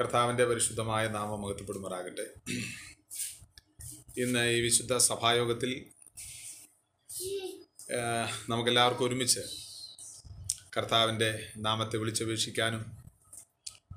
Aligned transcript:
കർത്താവിന്റെ 0.00 0.44
പരിശുദ്ധമായ 0.44 1.08
നാമം 1.08 1.42
മഹത്വപ്പെടുമാറാകട്ടെ 1.42 2.24
ഇന്ന് 4.20 4.50
ഈ 4.50 4.60
വിശുദ്ധ 4.60 4.96
സഭായോഗത്തിൽ 4.96 5.72
നമുക്കെല്ലാവർക്കും 8.48 9.04
ഒരുമിച്ച് 9.04 9.40
കർത്താവിന്റെ 10.76 11.48
നാമത്തെ 11.56 11.96
വിളിച്ചപേക്ഷിക്കാനും 11.96 12.82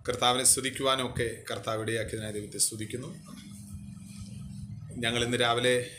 കർത്താവിനെ 0.09 0.43
സ്തുതിക്കുവാനും 0.43 1.11
ഒക്കെ 1.11 1.43
കർത്താവ് 1.51 1.81
ഇടയാക്കിയതിനായി 1.81 2.33
ദൈവത്തെ 2.33 2.57
സ്തുതിക്കുന്നു. 2.57 3.09
ഞങ്ങൾ 4.99 5.23
ഇന്ന് 5.23 5.37
രാവിലെ 5.37 5.91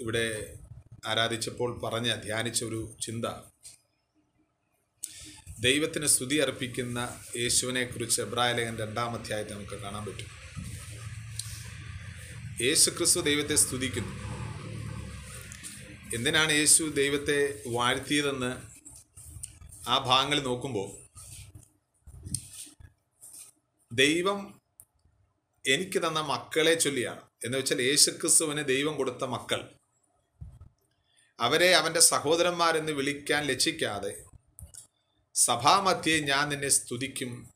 ഇവിടെ 0.00 0.56
ആരാധിച്ചപ്പോൾ 1.06 1.80
പറഞ്ഞ 1.80 2.14
ധ്യാനിച്ച 2.14 2.64
ഒരു 2.64 2.96
ചിന്ത 3.00 3.26
ദൈവത്തിന് 5.60 6.06
സ്തുതി 6.06 6.36
അർപ്പിക്കുന്ന 6.36 7.24
യേശുവിനെ 7.36 7.84
കുറിച്ച് 7.84 8.22
എബ്രായ 8.22 8.52
ലേഖൻ 8.52 8.78
രണ്ടാം 8.78 9.12
നമുക്ക് 9.52 9.82
കാണാൻ 9.82 10.06
പറ്റും. 10.06 10.26
യേശു 12.60 12.90
ക്രിസ്തു 12.90 13.20
ദൈവത്തെ 13.20 13.54
സ്തുതിക്കുന്നു. 13.54 14.12
എന്തിനാണ് 16.14 16.52
യേശു 16.52 16.84
ദൈവത്തെ 16.84 17.62
വാഴ്ത്തിയതെന്ന് 17.66 18.56
ആ 19.88 19.98
ഭാഗങ്ങളിൽ 19.98 20.42
നോക്കുമ്പോൾ 20.42 21.08
ദൈവം 23.92 24.60
എനിക്ക് 25.66 25.98
തന്ന 25.98 26.20
മക്കളെ 26.20 26.74
ചൊല്ലിയാണ്. 26.74 27.20
എന്ന് 27.44 27.58
വെച്ചാൽ 27.58 27.82
യേശു 27.82 28.10
ക്രിസ്തുവിന് 28.10 28.64
ദൈവം 28.64 28.96
കൊടുത്ത 28.96 29.24
മക്കൾ. 29.24 29.68
അവരെ 31.40 31.76
അവന്റെ 31.76 32.00
സഹോദരന്മാരെന്ന് 32.00 32.92
വിളിക്കാൻ 32.92 33.44
ലക്ഷിക്കാതെ 33.44 34.27
സഭാമധ്യേ 35.38 36.20
ഞാൻ 36.20 36.48
നിന്നെ 36.48 36.68
സ്തുതിക്കും. 36.68 37.50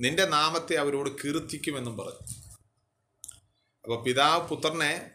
നിന്റെ 0.00 0.24
നാമത്തെ 0.24 0.74
അവരോട് 0.74 1.10
കീർത്തിക്കുമെന്നും 1.10 1.96
പറഞ്ഞു. 1.96 2.26
അപ്പോൾ 3.84 4.02
പിതാവ് 4.02 4.48
പുത്രനെ 4.48 5.10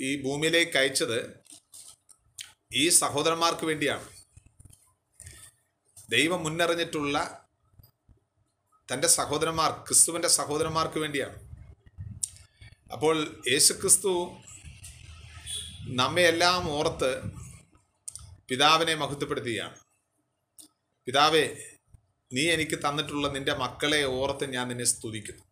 ഈ 0.00 0.22
ഭൂമിയിലേക്ക് 0.22 0.78
അയച്ചത് 0.78 1.40
ഈ 2.74 2.88
സഹോദരന്മാർക്ക് 2.88 3.64
വേണ്ടിയാണ്. 3.64 4.08
ദൈവം 6.10 6.44
മുന്നറിഞ്ഞിട്ടുള്ള 6.44 7.46
തന്റെ 8.92 9.08
സഹോദരന്മാർ 9.08 9.70
ക്രിസ്തുവിന്റെ 9.70 10.28
സഹോദരന്മാർക്ക് 10.28 10.98
വേണ്ടിയാണ്. 10.98 11.36
അപ്പോൾ 12.92 13.42
യേശു 13.48 13.72
ക്രിസ്തു 13.72 14.36
നമ്മയെല്ലാം 15.84 16.70
ഓർത്ത് 16.70 17.22
പിതാവിനെ 18.48 18.94
മഹത്വപ്പെടുത്തുകയാണ്. 18.94 19.89
പിതാവേ 21.06 21.56
നീ 22.32 22.50
എനിക്ക് 22.50 22.78
തന്നിട്ടുള്ള 22.78 23.28
നിന്റെ 23.28 23.54
മക്കളെ 23.54 24.04
ഓർത്ത് 24.04 24.52
ഞാൻ 24.52 24.68
നിന്നെ 24.68 24.84
സ്തുതിക്കുന്നു. 24.84 25.44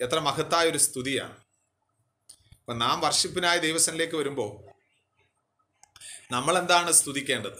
എത്ര 0.00 0.18
മഹത്തായ 0.18 0.66
ഒരു 0.66 0.78
സ്തുതിയാണ്. 0.78 1.36
അപ്പം 2.54 2.78
നാം 2.78 3.00
വർഷിപ്പിനായ 3.00 3.58
ദൈവസനിലേക്ക് 3.58 4.14
വരുമ്പോൾ 4.14 4.70
നമ്മൾ 6.30 6.58
എന്താണ് 6.58 6.92
സ്തുതിക്കേണ്ടത്? 6.92 7.58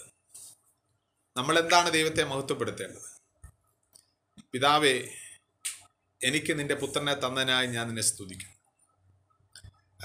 നമ്മൾ 1.37 1.59
എന്താണ് 1.59 1.91
ദൈവത്തെ 1.91 2.25
മഹത്വപ്പെടുത്തേണ്ടത്? 2.25 3.17
പിതാവേ 4.53 5.09
എനിക്ക് 6.25 6.59
നിന്റെ 6.59 6.75
പുത്രനെ 6.75 7.15
തന്നതിനായി 7.15 7.67
ഞാൻ 7.67 7.87
നിന്നെ 7.87 8.03
സ്തുതിക്കുന്നു. 8.03 8.57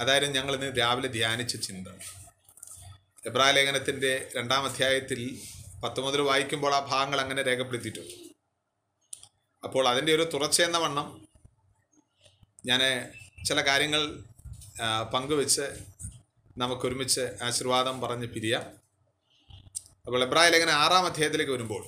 അതായിരുന്നു 0.00 0.34
ഞങ്ങൾ 0.34 0.54
ഇന്ന് 0.54 0.78
രാവിലെ 0.78 1.08
ധ്യാനിച്ച 1.08 1.56
ചിന്ത. 1.56 1.88
എബ്രാ 3.26 3.50
ലേഖനത്തിന്റെ 3.50 4.32
രണ്ടാം 4.36 4.64
അധ്യായത്തിൽ 4.64 5.42
പത്ത് 5.82 6.00
മുതൽ 6.00 6.20
വായിക്കുമ്പോൾ 6.20 6.74
ആ 6.74 6.78
ഭാഗങ്ങൾ 6.78 7.20
അങ്ങനെ 7.20 7.42
രേഖപ്പെടുത്തിയിട്ടുണ്ട്. 7.42 8.14
അപ്പോൾ 9.64 9.88
അതിന്റെ 9.88 10.14
ഒരു 10.14 10.22
തുടർച്ചയെന്ന 10.34 10.78
വണ്ണം 10.78 11.26
ഞാൻ 12.66 12.80
ചില 13.44 13.60
കാര്യങ്ങൾ 13.60 14.22
പങ്കുവെച്ച് 15.14 15.84
നമുക്കൊരുമിച്ച് 16.58 17.38
ആശീർവാദം 17.42 18.00
പറഞ്ഞ് 18.00 18.26
പിരിയാം. 18.26 18.64
അപ്പോൾ 20.06 20.22
എബ്രായ 20.22 20.48
ലേഖന 20.48 20.70
ആറാം 20.70 21.06
അധ്യായത്തിലേക്ക് 21.06 21.52
വരുമ്പോൾ 21.52 21.84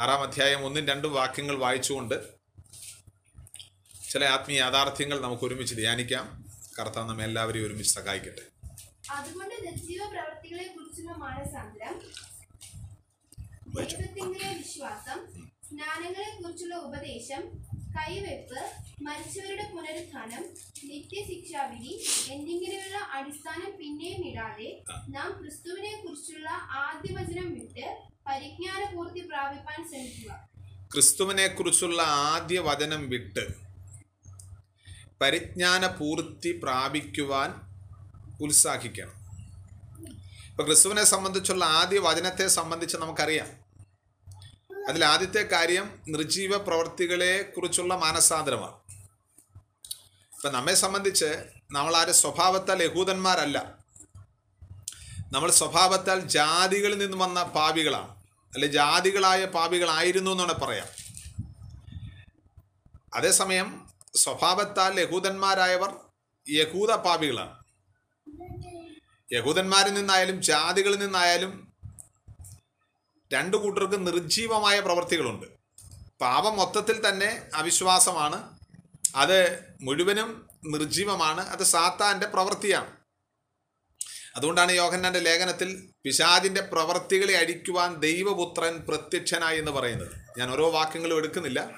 ആറാം 0.00 0.22
അധ്യായം 0.22 0.64
ഒന്നും 0.64 0.86
രണ്ടും 0.86 1.12
വാക്യങ്ങൾ 1.14 1.56
വായിച്ചുകൊണ്ട് 1.58 2.40
ചില 4.10 4.24
ആത്മീയ 4.24 4.58
യാഥാർത്ഥ്യങ്ങൾ 4.58 5.20
നമുക്ക് 5.20 5.44
ഒരുമിച്ച് 5.44 5.74
ധ്യാനിക്കാം. 5.74 6.44
കർത്താവ് 6.78 7.08
നമ്മെ 7.08 7.24
എല്ലാവരെയും 7.24 7.66
ഒരുമിച്ച് 7.66 7.94
സഹായിക്കട്ടെ. 7.94 8.42
അതുകൊണ്ട് 9.10 9.54
നിർജീവ 9.66 10.02
പ്രവർത്തികളെ 10.10 10.62
കുറിച്ചുള്ള 10.62 11.12
മാനസാന്തരം 11.12 12.09
വിശ്വാസം 14.70 15.18
സ്നാനങ്ങളെ 15.68 16.42
കുറിച്ചുള്ള 16.42 16.74
ഉപദേശം 16.74 17.42
കൈവെപ്പ് 17.96 18.60
മരിച്ചവരുടെ 19.02 19.64
പുനരുത്ഥാനം 19.72 20.42
നിത്യശിക്ഷാവിധി 20.84 21.94
എന്നിങ്ങനെയുള്ള 22.30 22.98
അടിസ്ഥാനം 23.12 23.78
പിന്നെയും 23.78 24.26
ഇടാതെ 24.26 24.82
നാം 25.08 25.42
ക്രിസ്തുവിനെ 25.42 26.02
കുറിച്ചുള്ള 26.04 26.48
ആദ്യവചനം 26.50 27.54
വിട്ട് 27.54 27.86
പരിജ്ഞാന 28.26 28.94
പൂർത്തി 28.94 29.20
പ്രാപിപ്പാൻ 29.20 29.88
ശ്രമിക്കുക. 29.88 30.48
ക്രിസ്തുവിനെ 30.92 31.46
കുറിച്ചുള്ള 31.46 32.02
ആദ്യ 32.02 32.58
വചനം 32.58 33.08
വിട്ട് 33.08 33.46
പരിജ്ഞാന 35.20 35.86
പൂർത്തി 35.86 36.60
പ്രാപിക്കുവാൻ 36.62 37.50
ഉത്സാഹിക്കണം. 38.40 39.16
ഇപ്പൊ 40.50 40.64
ക്രിസ്തുവിനെ 40.64 41.04
സംബന്ധിച്ചുള്ള 41.04 41.64
ആദ്യ 41.64 41.98
വചനത്തെ 41.98 42.48
സംബന്ധിച്ച് 42.48 42.96
നമുക്കറിയാം. 42.96 43.59
അതിൽ 44.90 45.04
ആദ്യത്തെ 45.04 45.42
കാര്യം 45.42 46.02
നിർജീവ 46.08 46.56
പ്രവർത്തികളെ 46.56 47.52
കുറിച്ചുള്ള 47.56 47.94
മാനസാന്തരമാണ്. 47.94 48.72
ഇപ്പൊ 50.34 50.50
നമ്മെ 50.50 50.74
സംബന്ധിച്ച് 50.74 51.44
നമ്മൾ 51.72 51.96
ആരെ 51.96 52.12
സ്വഭാവത്താൽ 52.12 52.82
യഹൂദന്മാരല്ല. 52.82 53.78
നമ്മൾ 55.32 55.50
സ്വഭാവത്താൽ 55.50 56.20
ജാതികളിൽ 56.20 56.98
നിന്ന് 56.98 57.16
വന്ന 57.16 57.42
പാപികളാണ്. 57.42 58.08
അല്ലെ 58.54 58.68
ജാതികളായ 58.68 59.44
പാപികളായിരുന്നു 59.44 60.30
എന്നാണ് 60.30 60.52
പറയാം. 60.52 60.86
അതേസമയം 63.14 63.88
സ്വഭാവത്താൽ 64.14 65.00
യഹൂദന്മാരായവർ 65.00 65.94
യഹൂദ 66.48 66.94
പാപികളാണ്. 66.94 67.64
യഹൂദന്മാരിൽ 69.32 69.94
നിന്നായാലും 69.94 70.42
ജാതികളിൽ 70.42 70.98
നിന്നായാലും 70.98 71.69
രണ്ടു 73.32 73.56
കൂട്ടർക്ക് 73.56 74.06
നിർജീവമായ 74.06 74.80
പ്രവൃത്തികളുണ്ട് 74.80 75.46
പാപം 76.20 76.56
മൊത്തത്തിൽ 76.56 77.08
തന്നെ 77.08 77.42
അവിശ്വാസമാണ്. 77.54 78.58
അത് 79.16 79.58
മുഴുവനും 79.80 80.48
നിർജീവമാണ് 80.64 81.40
അത് 81.40 81.62
സാത്താന്റെ 81.62 82.26
പ്രവൃത്തിയാണ്. 82.26 82.96
അതുകൊണ്ടാണ് 84.36 84.72
യോഹന്നാന്റെ 84.72 85.20
ലേഖനത്തിൽ 85.20 85.90
പിശാദിന്റെ 86.04 86.60
പ്രവൃത്തികളെ 86.60 87.34
അഴിക്കുവാൻ 87.34 87.94
ദൈവപുത്രൻ 87.94 88.76
പ്രത്യക്ഷനായി 88.76 89.58
എന്ന് 89.58 89.70
പറയുന്നത്. 89.70 90.12
ഞാൻ 90.38 90.52
ഓരോ 90.52 90.70
വാക്യങ്ങളും 90.70 91.16
എടുക്കുന്നില്ല. 91.16 91.70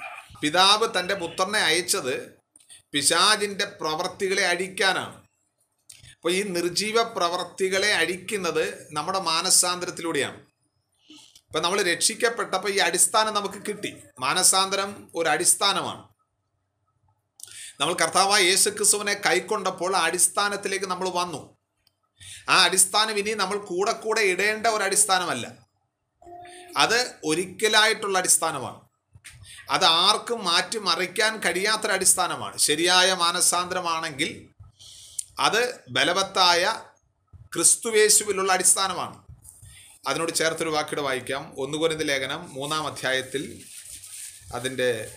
പിതാവ് 0.42 1.00
തന്റെ 1.00 1.14
പുത്രനെ 1.14 1.58
അയച്ചത് 1.58 2.32
പിശാദിന്റെ 2.92 3.64
പ്രവൃത്തികളെ 3.64 4.46
അഴിക്കാനാണ് 4.46 5.16
അപ്പോൾ 6.12 6.32
ഈ 6.32 6.42
നിർജീവ 6.42 7.02
പ്രവൃത്തികളെ 7.02 7.92
അഴിക്കുന്നത് 7.94 8.88
നമ്മുടെ 8.92 9.20
മാനസാന്തരത്തിലൂടെയാണ്. 9.20 10.51
ഇപ്പം 11.52 11.64
നമ്മൾ 11.64 11.82
രക്ഷിക്കപ്പെട്ടപ്പോൾ 11.82 12.68
ഈ 12.68 12.76
അടിസ്ഥാനം 12.76 13.34
നമുക്ക് 13.34 13.54
കിട്ടി. 13.54 13.96
മാനസാന്തരം 14.20 15.08
ഒരു 15.14 15.28
അടിസ്ഥാനമാണ്. 15.28 16.08
നമ്മൾ 17.80 17.94
കർത്താവായ 17.94 18.42
യേശു 18.42 18.70
ക്രിസ്തുവിനെ 18.70 19.14
കൈക്കൊണ്ടപ്പോൾ 19.14 19.96
ആ 19.96 20.00
അടിസ്ഥാനത്തിലേക്ക് 20.00 20.86
നമ്മൾ 20.86 21.08
വന്നു. 21.08 21.56
ആ 22.48 22.64
അടിസ്ഥാനം 22.64 23.18
ഇനി 23.18 23.30
നമ്മൾ 23.30 23.58
കൂടെ 23.58 23.92
കൂടെ 23.92 24.20
ഇടേണ്ട 24.20 24.66
ഒരു 24.66 24.82
അടിസ്ഥാനമല്ല. 24.82 25.52
അത് 26.76 27.14
ഒരിക്കലായിട്ടുള്ള 27.24 28.18
അടിസ്ഥാനമാണ്. 28.18 28.80
അത് 29.70 29.84
ആർക്കും 29.84 30.44
മാറ്റി 30.44 30.78
മറിക്കാൻ 30.78 31.40
കഴിയാത്തൊരു 31.40 31.92
അടിസ്ഥാനമാണ്. 31.92 32.58
ശരിയായ 32.58 33.14
മാനസാന്തരമാണെങ്കിൽ 33.14 34.48
അത് 35.38 35.80
ബലവത്തായ 35.90 36.82
ക്രിസ്തുവേശുവിലുള്ള 37.54 38.52
അടിസ്ഥാനമാണ്. 38.52 39.21
അതിനോട് 40.06 40.32
ചേർത്തൊരു 40.34 40.68
വാക്കിയുടെ 40.68 41.02
വായിക്കാം. 41.02 41.54
ഒന്നുകൊരിന്ത 41.58 42.02
ലേഖനം 42.02 42.54
മൂന്നാം 42.54 42.86
അധ്യായത്തിൽ 42.86 43.62
അതിന്റെ 44.54 45.14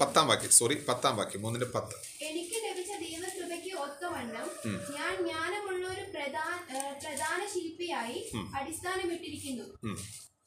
പത്താം 0.00 0.28
വാക്യം. 0.28 0.50
സോറി 0.50 0.84
പത്താം 0.84 1.16
വാക്യം. 1.16 1.42
മൂന്നിന്റെ 1.42 1.66
പത്ത്. 1.66 2.24
എനിക്ക് 2.24 2.56
ലഭിച്ച 2.64 2.92
ദൈവകൃപയ്ക്ക് 2.92 3.76
ഒത്തവണ്ണം 3.76 4.46
ഞാൻ 4.96 5.16
ജ്ഞാനമുള്ള 5.16 5.88
ഒരു 5.88 6.00
പ്രധാന 6.00 6.76
ഏഹ് 6.76 7.54
ശില്പിയായി 7.54 8.30
അടിസ്ഥാനമിട്ടിരിക്കുന്നു. 8.54 9.66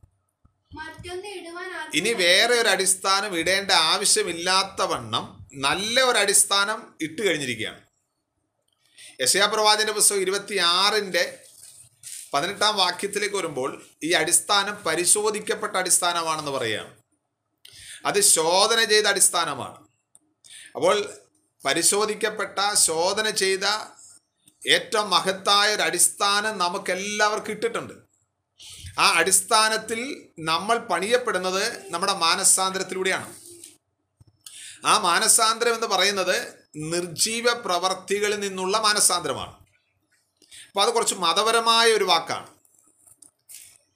ഇനി 1.94 2.14
വേറെ 2.14 2.56
ഒരു 2.56 2.70
അടിസ്ഥാനം 2.70 3.38
ഇടേണ്ട 3.40 3.72
ആവശ്യമില്ലാത്ത 3.72 4.81
വണ്ണം 4.81 5.48
നല്ല 5.54 6.02
ഒരു 6.02 6.18
അടിസ്ഥാനം 6.18 6.96
ഇട്ട് 7.02 7.28
കഴിഞ്ഞിരിക്കുകയാണ്. 7.28 7.81
യശയാ 9.22 9.46
പ്രവാചന്റെ 9.46 9.94
പുസ്തകം 9.94 10.22
ഇരുപത്തി 10.22 10.58
ആറിന്റെ 10.58 11.40
പതിനെട്ടാം 12.34 12.75
വാക്യത്തിലേക്ക് 12.75 13.36
വരുമ്പോൾ 13.36 13.86
ഈ 14.04 14.12
അടിസ്ഥാനം 14.12 14.84
പരിശോധിക്കപ്പെട്ട 14.84 15.75
അടിസ്ഥാനമാണെന്ന് 15.75 16.52
പറയുകയാണ്. 16.52 16.98
അത് 18.06 18.22
ശോധന 18.22 18.84
ചെയ്ത 18.84 19.06
അടിസ്ഥാനമാണ്. 19.06 19.88
അപ്പോൾ 20.75 21.23
പരിശോധിക്കപ്പെട്ട 21.65 22.74
ശോധന 22.74 23.30
ചെയ്ത 23.30 23.65
ഏറ്റവും 24.68 25.10
മഹത്തായ 25.10 25.75
ഒരു 25.75 25.81
അടിസ്ഥാനം 25.81 26.57
നമുക്കെല്ലാവർക്കും 26.57 27.51
ഇട്ടിട്ടുണ്ട്. 27.51 27.94
ആ 29.00 29.12
അടിസ്ഥാനത്തിൽ 29.12 30.30
നമ്മൾ 30.39 30.77
പണിയപ്പെടുന്നത് 30.77 31.92
നമ്മുടെ 31.92 32.13
മാനസാന്തരത്തിലൂടെയാണ്. 32.13 33.36
ആ 34.86 34.98
മാനസാന്തരം 34.98 35.74
എന്ന് 35.74 35.88
പറയുന്നത് 35.88 36.54
നിർജീവ 36.75 37.54
പ്രവർത്തികളിൽ 37.54 38.39
നിന്നുള്ള 38.39 38.77
മാനസാന്തരമാണ്. 38.77 39.56
അപ്പോൾ 40.68 40.81
അത് 40.81 40.94
കുറച്ച് 40.94 41.15
മതപരമായ 41.15 41.92
ഒരു 41.92 42.04
വാക്കാണ്. 42.04 42.48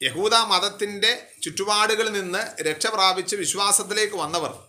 യഹൂദ 0.04 0.36
മതത്തിന്റെ 0.36 1.28
ചുറ്റുപാടുകളിൽ 1.44 2.12
നിന്ന് 2.12 2.64
രക്ഷ 2.64 2.88
പ്രാപിച്ച് 2.88 3.36
വിശ്വാസത്തിലേക്ക് 3.36 4.16
വന്നവർ 4.16 4.67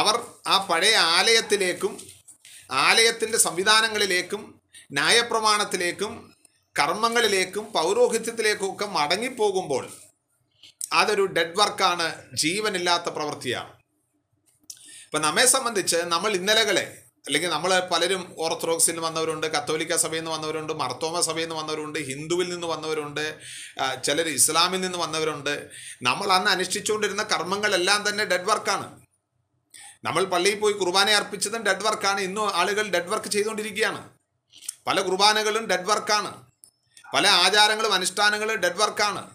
അവർ 0.00 0.16
ആ 0.46 0.56
പഴയ 0.70 0.96
ആലയത്തിലേക്കും 1.16 1.92
ആലയത്തിന്റെ 2.86 3.38
സംവിധാനങ്ങളിലേക്കും 3.46 4.42
ന്യായപ്രമാണത്തിലേക്കും 4.98 6.12
കർമ്മങ്ങളിലേക്കും 6.76 7.64
പൗരോഹിത്യത്തിലേക്കും 7.76 8.68
ഒക്കെ 8.72 8.86
മടങ്ങിപ്പോകുമ്പോൾ 8.96 9.84
അതൊരു 10.98 11.24
ഡെഡ് 11.36 11.58
വർക്കാണ് 11.60 12.06
ജീവനില്ലാത്ത 12.42 13.08
പ്രവൃത്തിയാണ്. 13.16 13.72
ഇപ്പം 15.06 15.22
നമ്മെ 15.26 15.46
സംബന്ധിച്ച് 15.54 15.98
നമ്മൾ 16.14 16.30
ഇന്നലകളെ 16.40 16.84
അല്ലെങ്കിൽ 17.26 17.50
നമ്മൾ 17.50 17.72
പലരും 17.92 18.22
ഓർത്തഡോക്സിൽ 18.44 18.90
നിന്ന് 18.92 19.02
വന്നവരുണ്ട് 19.06 19.46
കത്തോലിക്ക 19.54 19.96
സഭയിൽ 20.02 20.20
നിന്ന് 20.20 20.32
വന്നവരുണ്ട് 20.36 20.72
മർത്തോമ 20.82 21.20
സഭയിൽ 21.28 21.46
നിന്ന് 21.46 21.58
വന്നവരുണ്ട് 21.60 21.98
ഹിന്ദുവിൽ 22.08 22.48
നിന്ന് 22.54 22.68
വന്നവരുണ്ട് 22.72 23.24
ചിലർ 24.06 24.28
ഇസ്ലാമിൽ 24.38 24.80
നിന്ന് 24.80 24.98
വന്നവരുണ്ട്. 25.04 25.54
നമ്മൾ 26.08 26.28
അന്ന് 26.36 26.50
അനുഷ്ഠിച്ചുകൊണ്ടിരുന്ന 26.50 27.24
കർമ്മങ്ങളെല്ലാം 27.32 28.02
തന്നെ 28.08 28.24
ഡെഡ് 28.32 28.50
വർക്കാണ് 28.50 28.86
നമ്മൾ 30.04 30.24
പള്ളിയിൽ 30.24 30.58
പോയി 30.58 30.72
കുർബാന 30.72 31.10
അർപ്പിച്ചതും 31.10 31.62
ഡെഡ് 31.62 31.82
വർക്കാണ് 31.82 32.20
ഇന്നും 32.20 32.56
ആളുകൾ 32.56 32.88
ഡെഡ് 32.88 33.08
വർക്ക് 33.08 33.28
ചെയ്തുകൊണ്ടിരിക്കുകയാണ്. 33.28 34.10
പല 34.86 35.00
കുർബാനകളും 35.00 35.66
ഡെഡ് 35.66 35.86
വർക്കാണ് 35.86 36.46
പല 37.14 37.26
ആചാരങ്ങളും 37.26 37.94
അനുഷ്ഠാനങ്ങളും 37.94 38.54
ഡെഡ് 38.54 38.80
വർക്കാണ് 38.80 39.30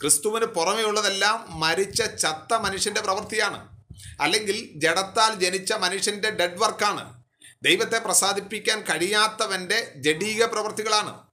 ക്രിസ്തുവിന് 0.00 0.44
പുറമേ 0.44 0.82
ഉള്ളതെല്ലാം 0.82 1.60
മരിച്ച 1.60 2.02
ചത്ത 2.02 2.54
മനുഷ്യന്റെ 2.54 3.00
പ്രവൃത്തിയാണ്. 3.00 3.84
അല്ലെങ്കിൽ 4.20 4.80
ജഡത്താൽ 4.80 5.34
ജനിച്ച 5.34 5.72
മനുഷ്യന്റെ 5.72 6.30
ഡെഡ് 6.30 6.58
വർക്കാണ് 6.58 7.22
ദൈവത്തെ 7.62 7.98
പ്രസാദിപ്പിക്കാൻ 7.98 8.80
കഴിയാത്തവന്റെ 8.80 9.92
ജഡീക 9.96 10.44
പ്രവൃത്തികളാണ്. 10.44 11.26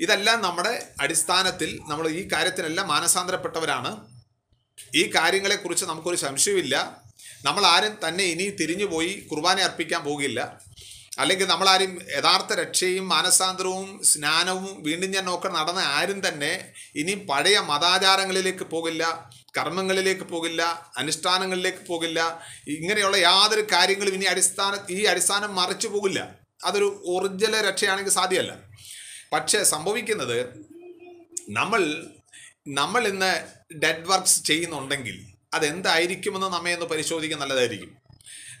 ഇതെല്ലാം 0.00 0.42
നമ്മുടെ 0.42 0.88
അടിസ്ഥാനത്തിൽ 1.00 1.80
നമ്മൾ 1.88 2.08
ഈ 2.08 2.28
കാര്യത്തിനെല്ലാം 2.32 2.88
മാനസാന്തരപ്പെട്ടവരാണ്. 2.88 4.06
ഈ 4.94 5.10
കാര്യങ്ങളെക്കുറിച്ച് 5.14 5.84
നമുക്കൊരു 5.84 6.16
സംശയമില്ല 6.16 7.05
നമ്മൾ 7.46 7.62
ആരും 7.74 7.94
തന്നെ 8.04 8.24
ഇനി 8.32 8.46
തിരിഞ്ഞു 8.60 8.86
പോയി 8.92 9.12
കുർബാന 9.30 9.60
അർപ്പിക്കാൻ 9.68 10.00
പോകില്ല. 10.08 10.40
അല്ലെങ്കിൽ 11.22 11.46
നമ്മളാരും 11.50 11.92
യഥാർത്ഥ 12.16 12.52
രക്ഷയും 12.60 13.04
മാനസാന്തരവും 13.12 13.86
സ്നാനവും 14.10 14.72
വീണ്ടും 14.86 15.10
ഞാൻ 15.16 15.24
നോക്കാൻ 15.30 15.52
നടന്ന 15.58 15.82
ആരും 15.98 16.18
തന്നെ 16.26 16.50
ഇനി 17.00 17.14
പഴയ 17.28 17.58
മതാചാരങ്ങളിലേക്ക് 17.70 18.64
പോകില്ല 18.74 19.02
കർമ്മങ്ങളിലേക്ക് 19.58 20.24
പോകില്ല 20.32 20.62
അനുഷ്ഠാനങ്ങളിലേക്ക് 21.02 21.82
പോകില്ല. 21.90 22.20
ഇങ്ങനെയുള്ള 22.76 23.16
യാതൊരു 23.28 23.64
കാര്യങ്ങളും 23.74 24.16
ഇനി 24.18 24.26
അടിസ്ഥാന 24.32 24.72
ഈ 24.96 24.98
അടിസ്ഥാനം 25.12 25.52
മറിച്ചു 25.60 25.90
പോകില്ല. 25.94 26.20
അതൊരു 26.64 26.88
ഒറിജിനൽ 27.14 27.62
രക്ഷയാണെങ്കിൽ 27.68 28.14
സാധ്യമല്ല. 28.18 28.52
പക്ഷേ 29.34 29.58
സംഭവിക്കുന്നത് 29.74 30.38
നമ്മൾ 31.58 31.82
നമ്മൾ 32.80 33.02
ഇന്ന് 33.12 33.32
ഡെഡ് 33.84 34.08
വർക്ക്സ് 34.10 34.38
ചെയ്യുന്നുണ്ടെങ്കിൽ 34.46 35.16
അതെന്തായിരിക്കുമെന്ന് 35.56 36.46
നമ്മെ 36.46 36.72
ഒന്ന് 36.74 36.86
പരിശോധിക്കാൻ 36.86 37.40
നല്ലതായിരിക്കും. 37.40 37.92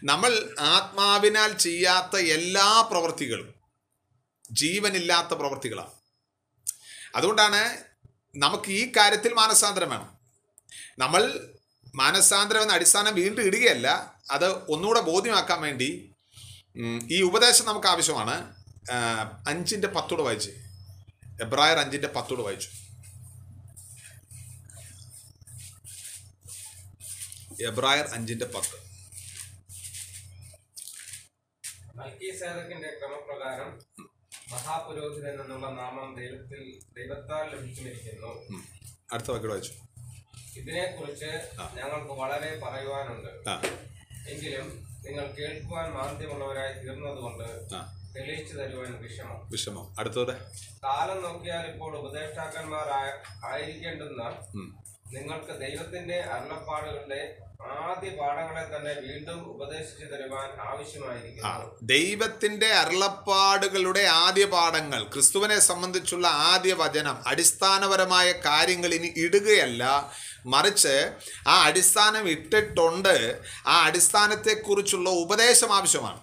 നമ്മൾ 0.04 0.32
ആത്മാവിനാൽ 0.60 1.50
ചെയ്യാത്ത 1.56 2.16
എല്ലാ 2.36 2.68
പ്രവൃത്തികളും 2.90 3.48
ജീവനില്ലാത്ത 4.50 5.32
പ്രവൃത്തികളാണ് 5.34 5.94
അതുകൊണ്ടാണ് 7.16 7.62
നമുക്ക് 8.36 8.70
ഈ 8.70 8.82
കാര്യത്തിൽ 8.96 9.32
മാനസാന്തരം 9.34 9.90
വേണം. 9.90 10.10
നമ്മൾ 10.98 11.22
മാനസാന്തരം 11.94 12.62
എന്ന 12.62 12.72
അടിസ്ഥാനം 12.72 13.14
വീണ്ടും 13.14 13.46
ഇടുകയല്ല 13.46 13.88
അത് 14.30 14.48
ഒന്നുകൂടെ 14.74 15.00
ബോധ്യമാക്കാൻ 15.00 15.60
വേണ്ടി 15.60 15.88
ഈ 17.10 17.18
ഉപദേശം 17.22 17.66
നമുക്ക് 17.66 17.86
ആവശ്യമാണ്. 17.86 18.36
അഞ്ചിന്റെ 19.48 19.88
പത്തോട് 19.88 20.22
വായിച്ച്. 20.22 20.50
എബ്രായർ 21.42 21.78
അഞ്ചിന്റെ 21.78 22.08
പത്തോട് 22.08 22.42
വായിച്ചു. 22.42 22.68
എബ്രായർ 27.64 28.06
അഞ്ചിന്റെ 28.06 28.46
പത്ത്. 28.46 28.86
ക്രമപ്രകാരം 33.00 33.80
മഹാപുരോഹിതൻ 34.50 35.40
എന്നുള്ള 35.40 35.66
നാമം 35.66 36.14
ദൈവത്തിൽ 36.16 36.80
ദൈവത്താൽ 36.96 37.56
ലഭിച്ചിരിക്കുന്നു 37.56 38.62
അടുത്ത 39.12 39.30
വാക്കിയോട് 39.30 39.54
വായിച്ചു. 39.54 39.72
ഇതിനെക്കുറിച്ച് 40.58 41.50
ഞങ്ങൾക്ക് 41.74 42.12
വളരെ 42.12 42.60
പറയുവാനുണ്ട്. 42.60 43.58
എങ്കിലും 44.30 44.86
നിങ്ങൾ 45.06 45.26
കേൾക്കുവാൻ 45.26 45.90
മാന്ദ്യമുള്ളവരായി 45.90 46.72
തീർന്നതുകൊണ്ട് 46.72 47.74
തെളിയിച്ചു 48.18 48.54
തരുവാൻ 48.54 49.02
വിഷമം. 49.02 49.50
വിഷമം. 49.50 49.96
അടുത്തത്? 49.98 50.34
കാലം 50.84 51.22
നോക്കിയാൽ 51.22 51.66
ഇപ്പോൾ 51.66 51.96
ഉപദേഷ്ടാക്കന്മാർ 51.96 52.88
ആയിരിക്കേണ്ടുന്ന. 53.52 54.22
നിങ്ങൾക്ക് 55.12 55.60
ദൈവത്തിന്റെ 55.60 56.20
അരുളപ്പാടുകളുടെ 56.20 57.38
ആദ്യ 57.64 58.10
തന്നെ 58.76 58.92
വീണ്ടും 59.00 59.38
ഉപദേശിച്ചു 59.52 60.04
ദൈവത്തിന്റെ 61.82 62.66
അരുളപ്പാടുകളുടെ 62.72 64.00
ആദ്യ 64.00 64.44
പാഠങ്ങൾ 64.44 65.02
ക്രിസ്തുവിനെ 65.04 65.58
സംബന്ധിച്ചുള്ള 65.58 66.26
ആദ്യ 66.26 66.74
വചനം 66.74 67.16
അടിസ്ഥാനപരമായ 67.26 68.32
കാര്യങ്ങൾ 68.32 68.94
ഇനി 68.94 69.12
ഇടുകയല്ല. 69.16 70.12
മറിച്ച് 70.46 71.12
ആ 71.48 71.62
അടിസ്ഥാനം 71.64 72.28
ഇട്ടിട്ടുണ്ട്. 72.28 73.42
ആ 73.66 73.82
അടിസ്ഥാനത്തെക്കുറിച്ചുള്ള 73.84 75.10
ഉപദേശം 75.10 75.72
ആവശ്യമാണ്. 75.72 76.20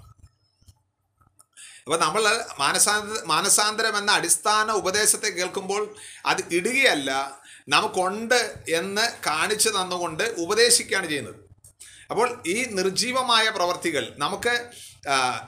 അപ്പോൾ 1.86 2.00
നമ്മൾ 2.00 2.24
മാനസാന്തര 2.60 3.24
മാനസാന്തരം 3.26 3.98
എന്ന 3.98 4.12
അടിസ്ഥാന 4.12 4.72
ഉപദേശത്തെ 4.72 5.30
കേൾക്കുമ്പോൾ 5.30 5.96
അത് 6.26 6.42
ഇടുകയല്ല. 6.52 7.40
നമുക്കുണ്ട് 7.68 8.64
എന്ന് 8.70 9.08
കാണിച്ചു 9.28 9.70
തന്നുകൊണ്ട് 9.70 10.24
ഉപദേശിക്കുകയാണ് 10.24 11.08
ചെയ്യുന്നത്. 11.08 11.36
അപ്പോൾ 12.10 12.44
ഈ 12.48 12.64
നിർജീവമായ 12.64 13.50
പ്രവർത്തികൾ 13.50 14.14
നമുക്ക് 14.18 14.70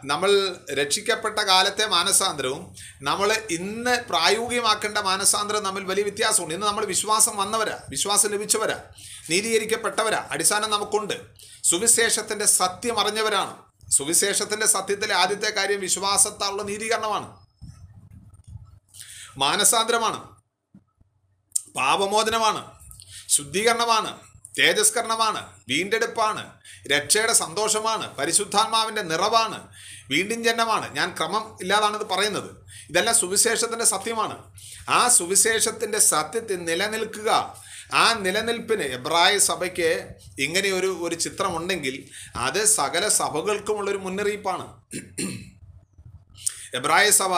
നമ്മൾ 0.05 0.55
രക്ഷിക്കപ്പെട്ട 0.73 1.39
കാലത്തെ 1.39 1.85
മാനസാന്തരവും 1.87 2.75
നമ്മൾ 3.01 3.41
ഇന്ന് 3.49 4.03
പ്രായോഗികമാക്കേണ്ട 4.09 4.97
മാനസാന്തരം 4.97 5.59
തമ്മിൽ 5.59 5.83
വലിയ 5.83 6.03
വ്യത്യാസമുണ്ട്. 6.03 6.53
ഇന്ന് 6.53 6.67
നമ്മൾ 6.67 6.85
വിശ്വാസം 6.85 7.37
വന്നവരാ 7.37 7.79
വിശ്വാസം 7.89 8.29
ലഭിച്ചവരാ 8.29 8.79
നീതീകരിക്കപ്പെട്ടവരാ 9.29 10.27
അടിസ്ഥാനം 10.31 10.69
നമുക്കുണ്ട്. 10.69 11.13
സുവിശേഷത്തിന്റെ 11.63 12.45
സത്യം 12.45 12.99
അറിഞ്ഞവരാണ്. 12.99 13.57
സുവിശേഷത്തിന്റെ 13.91 14.65
സത്യത്തിലെ 14.65 15.15
ആദ്യത്തെ 15.15 15.49
കാര്യം 15.49 15.79
വിശ്വാസത്താലുള്ള 15.79 16.63
നീതീകരണമാണ്. 16.63 17.45
മാനസാന്തരമാണ്. 19.37 20.34
പാപമോചനമാണ് 21.75 22.71
ശുദ്ധീകരണമാണ് 23.29 24.19
തേജസ്കരണമാണ് 24.59 25.45
വീണ്ടെടുപ്പാണ് 25.69 26.59
രക്ഷയുടെ 26.87 27.33
സന്തോഷമാണ് 27.33 28.15
പരിശുദ്ധാത്മാവിന്റെ 28.15 29.01
നിറവാണ് 29.01 29.67
വീണ്ടും 30.09 30.43
ജന്മമാണ് 30.43 30.95
ഞാൻ 30.95 31.15
ക്രമം 31.17 31.57
ഇല്ലാതാണ് 31.61 32.03
പറയുന്നത്. 32.03 32.65
ഇതെല്ലാം 32.89 33.15
സുവിശേഷത്തിന്റെ 33.15 33.85
സത്യമാണ്. 33.85 34.53
ആ 34.89 35.07
സുവിശേഷത്തിന്റെ 35.07 35.99
സത്യത്തിൽ 35.99 36.63
നിലനിൽക്കുക 36.63 37.55
ആ 37.93 38.13
നിലനിൽപ്പിന് 38.13 38.83
എബ്രായ 38.83 39.37
സഭയ്ക്ക് 39.37 40.15
ഇങ്ങനെ 40.39 40.69
ഒരു 40.69 40.99
ഒരു 41.01 41.15
ചിത്രമുണ്ടെങ്കിൽ 41.15 42.09
അത് 42.35 42.65
സകല 42.65 43.07
സഭകൾക്കുമുള്ളൊരു 43.07 43.97
മുന്നറിയിപ്പാണ്. 43.97 44.83
എബ്രായ 46.75 47.09
സഭ 47.11 47.33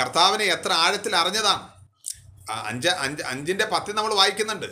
കർത്താവിനെ 0.00 0.44
എത്ര 0.44 0.72
ആഴത്തിൽ 0.72 1.16
അറിഞ്ഞതാണ്. 1.16 1.71
അഞ്ച് 2.50 2.88
അഞ്ച് 2.88 3.22
അഞ്ചിന്റെ 3.22 3.64
പത്തിൽ 3.64 3.92
നമ്മൾ 3.92 4.14
വായിക്കുന്നുണ്ട്. 4.14 4.66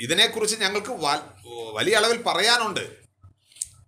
ഇതിനെക്കുറിച്ച് 0.00 0.60
ഞങ്ങൾക്ക് 0.60 0.92
വലിയ 1.72 1.96
അളവിൽ 1.96 2.22
പറയാനുണ്ട്. 2.22 2.98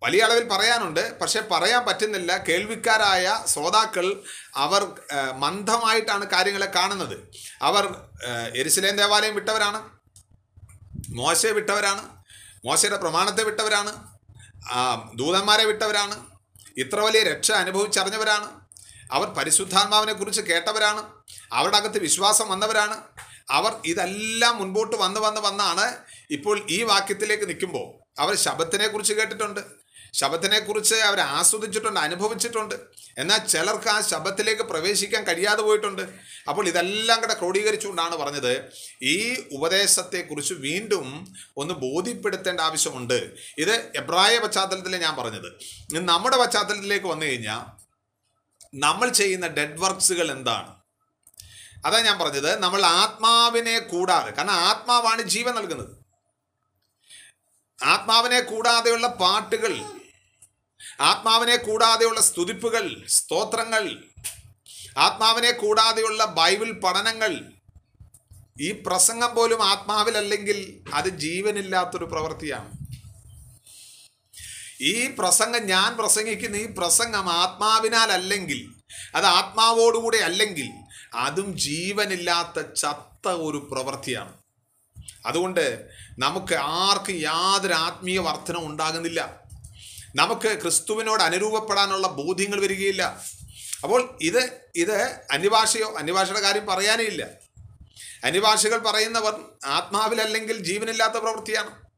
വലിയ 0.03 0.23
അളവിൽ 0.23 0.49
പറയാനുണ്ട്. 0.49 1.19
പക്ഷേ 1.19 1.41
പറയാൻ 1.41 1.87
പറ്റുന്നില്ല. 1.87 2.37
കേൾവിക്കാരായ 2.37 3.45
ശ്രോതാക്കൾ 3.47 4.23
അവർ 4.55 4.93
മന്ദമായിട്ടാണ് 5.35 6.27
കാര്യങ്ങളെ 6.27 6.67
കാണുന്നത്. 6.67 7.29
അവർ 7.63 7.95
എരിശിലേം 8.57 8.97
ദേവാലയം 8.97 9.35
വിട്ടവരാണ്. 9.35 10.01
മോശയെ 11.09 11.51
വിട്ടവരാണ്. 11.51 12.09
മോശയുടെ 12.65 12.97
പ്രമാണത്തെ 12.97 13.45
വിട്ടവരാണ്. 13.45 14.11
ദൂതന്മാരെ 15.19 15.65
വിട്ടവരാണ്. 15.65 16.27
ഇത്ര 16.77 17.01
വലിയ 17.01 17.23
രക്ഷ 17.23 17.53
അനുഭവിച്ചറിഞ്ഞവരാണ്. 17.53 18.60
അവർ 19.11 19.29
പരിശുദ്ധാത്മാവിനെ 19.29 20.13
കുറിച്ച് 20.13 20.41
കേട്ടവരാണ്. 20.41 21.03
അവരുടെ 21.53 21.77
അകത്ത് 21.77 21.99
വിശ്വാസം 21.99 22.49
വന്നവരാണ്. 22.49 22.97
അവർ 23.51 23.73
ഇതെല്ലാം 23.85 24.59
മുൻപോട്ട് 24.59 24.97
വന്ന് 24.97 25.21
വന്ന് 25.21 25.41
വന്നാണ് 25.41 25.97
ഇപ്പോൾ 26.31 26.67
ഈ 26.71 26.83
വാക്യത്തിലേക്ക് 26.83 27.49
നിൽക്കുമ്പോൾ 27.49 27.87
അവർ 28.23 28.35
ശബത്തിനെ 28.37 28.87
കുറിച്ച് 28.87 29.13
കേട്ടിട്ടുണ്ട്. 29.13 29.61
ശബത്തിനെ 30.15 30.59
കുറിച്ച് 30.59 30.95
അവർ 30.95 31.21
ആസ്വദിച്ചിട്ടുണ്ട് 31.21 32.01
അനുഭവിച്ചിട്ടുണ്ട്. 32.01 32.75
എന്നാൽ 33.19 33.47
ചിലർക്ക് 33.47 33.89
ആ 33.89 34.01
ശബത്തിലേക്ക് 34.01 34.63
പ്രവേശിക്കാൻ 34.63 35.25
കഴിയാതെ 35.25 35.63
പോയിട്ടുണ്ട്. 35.63 36.03
അപ്പോൾ 36.49 36.69
ഇതെല്ലാം 36.69 37.21
കൂടെ 37.21 37.35
ക്രോഡീകരിച്ചുകൊണ്ടാണ് 37.35 38.17
പറഞ്ഞത് 38.17 38.71
ഈ 39.03 39.37
ഉപദേശത്തെക്കുറിച്ച് 39.53 40.55
വീണ്ടും 40.55 41.07
ഒന്ന് 41.57 41.75
ബോധ്യപ്പെടുത്തേണ്ട 41.75 42.61
ആവശ്യമുണ്ട്. 42.61 43.31
ഇത് 43.59 43.91
എബ്രായ 43.95 44.39
പശ്ചാത്തലത്തിൽ 44.39 44.97
ഞാൻ 44.97 45.17
പറഞ്ഞത്. 45.17 45.49
നമ്മുടെ 45.95 46.37
പശ്ചാത്തലത്തിലേക്ക് 46.37 47.07
വന്നു 47.07 47.27
കഴിഞ്ഞാൽ 47.27 47.80
നമ്മൾ 48.75 49.09
ചെയ്യുന്ന 49.09 49.47
ഡെഡ് 49.47 49.81
വർക്ക്സുകൾ 49.81 50.31
എന്താണ്? 50.31 50.81
അതാ 51.85 52.01
ഞാൻ 52.01 52.19
പറഞ്ഞത് 52.19 52.63
നമ്മൾ 52.63 52.83
ആത്മാവിനെ 52.83 53.79
കൂടാതെ 53.79 54.31
കാരണം 54.31 54.51
ആത്മാവാണ് 54.51 55.23
ജീവൻ 55.23 55.55
നൽകുന്നത്. 55.55 56.05
ആത്മാവിനെ 57.85 58.41
കൂടാതെയുള്ള 58.41 59.07
പാട്ടുകൾ 59.07 59.85
ആത്മാവിനെ 61.01 61.57
കൂടാതെയുള്ള 61.57 62.21
സ്തുതിപ്പുകൾ 62.21 63.05
സ്തോത്രങ്ങൾ 63.07 64.05
ആത്മാവിനെ 64.99 65.53
കൂടാതെയുള്ള 65.53 66.25
ബൈബിൾ 66.25 66.81
പഠനങ്ങൾ 66.81 67.53
ഈ 68.61 68.71
പ്രസംഗം 68.87 69.35
പോലും 69.35 69.65
ആത്മാവിലല്ലെങ്കിൽ 69.65 70.83
അത് 70.95 71.09
ജീവനില്ലാത്തൊരു 71.09 72.05
പ്രവൃത്തിയാണ്. 72.05 72.80
ഈ 74.81 75.15
പ്രസംഗം 75.19 75.67
ഞാൻ 75.67 75.97
പ്രസംഗിക്കുന്ന 75.97 76.57
ഈ 76.57 76.67
പ്രസംഗം 76.67 77.33
ആത്മാവിനാൽ 77.33 78.13
അല്ലെങ്കിൽ 78.13 78.75
അത് 79.15 79.27
ആത്മാവോടുകൂടെ 79.27 80.17
അല്ലെങ്കിൽ 80.17 80.71
അതും 81.15 81.59
ജീവനില്ലാത്ത 81.59 82.67
ചത്ത 82.67 83.29
ഒരു 83.29 83.69
പ്രവൃത്തിയാണ്. 83.73 84.33
അതുകൊണ്ട് 85.27 85.87
നമുക്ക് 86.19 86.55
ആർക്കും 86.55 87.15
യാതൊരു 87.15 87.75
ആത്മീയ 87.75 88.19
വർധന 88.19 88.57
ഉണ്ടാകുന്നില്ല. 88.57 89.41
നമുക്ക് 90.17 90.61
ക്രിസ്തുവിനോട് 90.63 91.23
അനുരൂപപ്പെടാനുള്ള 91.23 92.09
ബോധ്യങ്ങൾ 92.09 92.61
വരികയില്ല. 92.61 93.21
അപ്പോൾ 93.83 94.19
ഇത് 94.23 94.61
ഇത് 94.77 95.03
അന്യഭാഷയോ 95.31 95.99
അന്യഭാഷയുടെ 95.99 96.41
കാര്യം 96.41 96.67
പറയാനേ 96.67 97.05
ഇല്ല. 97.05 97.27
അന്യഭാഷകൾ 98.25 98.79
പറയുന്നവർ 98.79 99.41
ആത്മാവിലല്ലെങ്കിൽ 99.67 100.59
ജീവനില്ലാത്ത 100.59 101.13
പ്രവൃത്തിയാണ്. 101.13 101.90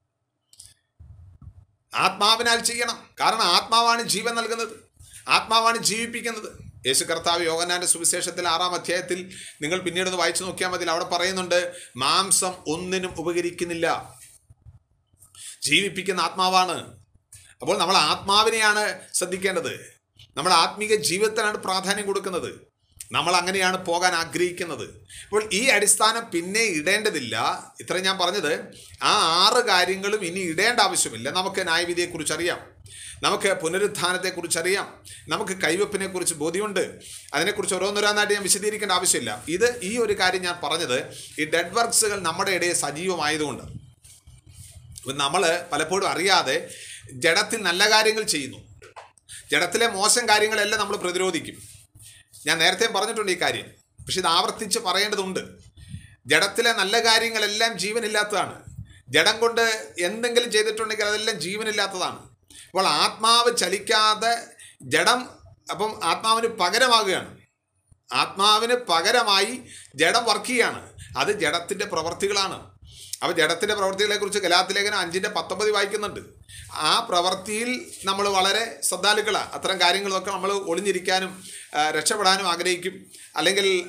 ആത്മാവിനാൽ 1.94 2.60
ചെയ്യണം. 2.60 3.10
കാരണം 3.20 3.42
ആത്മാവാണ് 3.42 4.02
ജീവൻ 4.02 4.34
നൽകുന്നത്. 4.34 4.90
ആത്മാവാണ് 5.28 5.78
ജീവിപ്പിക്കുന്നത്. 5.78 6.72
യേശു 6.86 7.04
കർത്താവ് 7.04 7.44
യോഗനാന്റെ 7.44 7.86
സുവിശേഷത്തിൽ 7.86 8.48
ആറാം 8.48 8.74
അധ്യായത്തിൽ 8.74 9.32
നിങ്ങൾ 9.62 9.80
പിന്നീട് 9.80 10.08
വായിച്ചു 10.08 10.44
നോക്കിയാൽ 10.44 10.70
മതി. 10.70 10.84
അവിടെ 10.84 11.04
പറയുന്നുണ്ട് 11.04 11.72
മാംസം 11.96 12.52
ഒന്നിനും 12.66 13.14
ഉപകരിക്കുന്നില്ല. 13.18 14.18
ജീവിപ്പിക്കുന്ന 15.62 16.20
ആത്മാവാണ്. 16.20 17.02
അപ്പോൾ 17.60 17.78
നമ്മൾ 17.78 17.96
ആത്മാവിനെയാണ് 17.96 19.00
ശ്രദ്ധിക്കേണ്ടത്. 19.14 20.02
നമ്മൾ 20.36 20.52
ആത്മീക 20.52 20.94
ജീവിതത്തിനാണ് 20.94 21.56
പ്രാധാന്യം 21.56 22.06
കൊടുക്കുന്നത്. 22.06 22.71
നമ്മൾ 23.14 23.36
അങ്ങനെയാണ് 23.36 23.86
പോകാൻ 23.86 24.12
ആഗ്രഹിക്കുന്നത്. 24.14 24.84
അപ്പോൾ 25.24 25.48
ഈ 25.52 25.66
അടിസ്ഥാനം 25.66 26.30
പിന്നെ 26.30 26.60
ഇടേണ്ടതില്ല. 26.60 27.36
ഇത്ര 27.80 27.98
ഞാൻ 27.98 28.18
പറഞ്ഞത് 28.18 28.52
ആ 29.02 29.12
ആറ് 29.44 29.64
കാര്യങ്ങളും 29.66 30.24
ഇനി 30.24 30.40
ഇടേണ്ട 30.40 30.80
ആവശ്യമില്ല. 30.80 31.30
നമുക്ക് 31.30 31.66
ന്യായവിധിയെക്കുറിച്ച് 31.66 32.32
അറിയാം. 32.32 32.72
നമുക്ക് 33.22 33.52
പുനരുത്ഥാനത്തെക്കുറിച്ച് 33.52 34.58
അറിയാം 34.58 35.02
നമുക്ക് 35.28 35.52
കൈവപ്പിനെ 35.52 36.06
കുറിച്ച് 36.06 36.34
ബോധ്യമുണ്ട്. 36.34 36.98
അതിനെക്കുറിച്ച് 37.34 37.74
ഓരോന്നോരോന്നായിട്ട് 37.74 38.34
ഞാൻ 38.34 38.42
വിശദീകരിക്കേണ്ട 38.42 38.92
ആവശ്യമില്ല. 38.92 39.44
ഇത് 39.48 39.80
ഈ 39.82 39.98
ഒരു 39.98 40.18
കാര്യം 40.20 40.42
ഞാൻ 40.42 40.56
പറഞ്ഞത് 40.62 40.98
ഈ 41.40 41.44
ഡെഡ് 41.44 41.74
വർക്ക്സുകൾ 41.74 42.20
നമ്മുടെ 42.20 42.50
ഇടയിൽ 42.50 42.72
സജീവമായതുകൊണ്ട്. 42.72 43.62
ഇപ്പം 44.98 45.18
നമ്മൾ 45.18 45.66
പലപ്പോഴും 45.72 46.08
അറിയാതെ 46.08 46.68
ജഡത്തിൽ 47.12 47.62
നല്ല 47.62 47.90
കാര്യങ്ങൾ 47.90 48.22
ചെയ്യുന്നു. 48.22 48.58
ജഡത്തിലെ 49.52 49.86
മോശം 49.86 50.28
കാര്യങ്ങളെല്ലാം 50.28 50.80
നമ്മൾ 50.80 50.96
പ്രതിരോധിക്കും. 50.96 51.71
ഞാൻ 52.46 52.58
നേരത്തെ 52.58 52.86
പറഞ്ഞിട്ടുണ്ട് 52.86 53.32
ഈ 53.32 53.40
കാര്യം. 53.40 53.70
പക്ഷെ 54.00 54.20
ഇത് 54.20 54.26
ആവർത്തിച്ച് 54.26 54.78
പറയേണ്ടതുണ്ട്. 54.78 55.40
ജഡത്തിലെ 56.26 56.72
നല്ല 56.72 57.04
കാര്യങ്ങളെല്ലാം 57.04 57.78
ജീവനില്ലാത്തതാണ്. 57.78 58.62
ജഡം 59.08 59.40
കൊണ്ട് 59.40 59.94
എന്തെങ്കിലും 60.00 60.50
ചെയ്തിട്ടുണ്ടെങ്കിൽ 60.50 61.04
അതെല്ലാം 61.04 61.40
ജീവനില്ലാത്തതാണ്. 61.40 62.18
അപ്പോൾ 62.66 62.86
ആത്മാവ് 62.86 63.56
ചലിക്കാതെ 63.56 64.38
ജഡം 64.82 65.28
അപ്പം 65.70 66.00
ആത്മാവിന് 66.04 66.46
പകരമാകുകയാണ്. 66.46 67.38
ആത്മാവിന് 68.12 68.74
പകരമായി 68.74 69.62
ജഡം 69.94 70.24
വർക്ക് 70.24 70.46
ചെയ്യുകയാണ് 70.46 70.92
അത് 71.18 71.40
ജഡത്തിന്റെ 71.40 71.84
പ്രവർത്തികളാണ്. 71.84 72.71
അപ്പോൾ 73.22 73.32
ജഡത്തിന്റെ 73.32 73.74
പ്രവൃത്തികളെക്കുറിച്ച് 73.74 74.38
കലാത്തിലേഖനം 74.38 74.98
അഞ്ചിന്റെ 74.98 75.28
പത്തൊമ്പത് 75.28 75.70
വായിക്കുന്നുണ്ട്. 75.70 76.20
ആ 76.74 77.06
പ്രവൃത്തിയിൽ 77.08 77.90
നമ്മൾ 78.04 78.28
വളരെ 78.28 78.80
ശ്രദ്ധാലുക്കളാണ് 78.82 79.52
അത്തരം 79.52 79.80
കാര്യങ്ങളൊക്കെ 79.80 80.30
നമ്മൾ 80.30 80.52
ഒളിഞ്ഞിരിക്കാനും 80.52 81.44
രക്ഷപ്പെടാനും 81.90 82.48
ആഗ്രഹിക്കും. 82.48 83.06
അല്ലെങ്കിൽ 83.36 83.84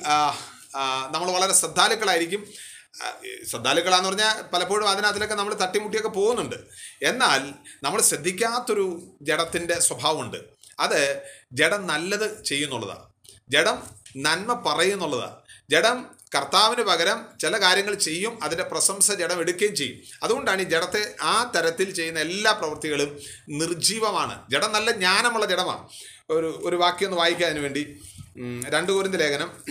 നമ്മൾ 1.10 1.30
വളരെ 1.30 1.52
ശ്രദ്ധാലുക്കളായിരിക്കും. 1.52 2.46
ശ്രദ്ധാലുക്കളാന്ന് 3.50 4.08
പറഞ്ഞാൽ 4.08 4.42
പലപ്പോഴും 4.42 4.88
അതിനകത്തിലൊക്കെ 4.88 5.34
നമ്മൾ 5.34 5.54
തട്ടിമുട്ടിയൊക്കെ 5.54 6.08
പോകുന്നുണ്ട്. 6.08 6.56
എന്നാൽ 7.02 7.52
നമ്മൾ 7.82 8.00
ശ്രദ്ധിക്കാത്തൊരു 8.02 9.16
ജഡത്തിന്റെ 9.22 9.80
സ്വഭാവമുണ്ട്. 9.80 10.36
അത് 10.80 11.22
ജഡം 11.52 11.86
നല്ലത് 11.86 12.44
ചെയ്യുന്നുള്ളതാണ് 12.44 13.06
ജഡം 13.48 13.82
നന്മ 14.16 14.52
പറയുന്നുള്ളതാണ് 14.66 15.36
ജഡം 15.70 16.13
കർത്താവിന് 16.34 16.82
പകരം 16.82 17.38
ചില 17.40 17.60
കാര്യങ്ങൾ 17.60 17.94
ചെയ്യും 17.94 18.44
അതിന്റെ 18.44 18.64
പ്രശംസ 18.64 19.12
ജഡം 19.12 19.40
എടുക്കുകയും 19.40 19.76
ചെയ്യും. 19.76 19.98
അതുകൊണ്ടാണ് 20.22 20.62
ഈ 20.62 20.64
ജഡത്തെ 20.64 21.14
ആ 21.22 21.52
തരത്തിൽ 21.56 21.94
ചെയ്യുന്ന 21.94 22.20
എല്ലാ 22.20 22.52
പ്രവൃത്തികളും 22.52 23.20
നിർജീവമാണ്. 23.48 24.50
ജഡം 24.50 24.72
നല്ല 24.72 24.90
ജ്ഞാനമുള്ള 24.90 25.46
ജഡമാണ്. 25.46 25.88
ഒരു 26.30 26.60
ഒരു 26.64 26.76
വാക്യം 26.76 27.06
ഒന്ന് 27.06 27.18
വായിക്കാൻ 27.18 27.62
വേണ്ടി. 27.62 28.00
രണ്ട് 28.68 28.92
കുരുന്ത് 28.92 29.20
ലേഖനം. 29.20 29.64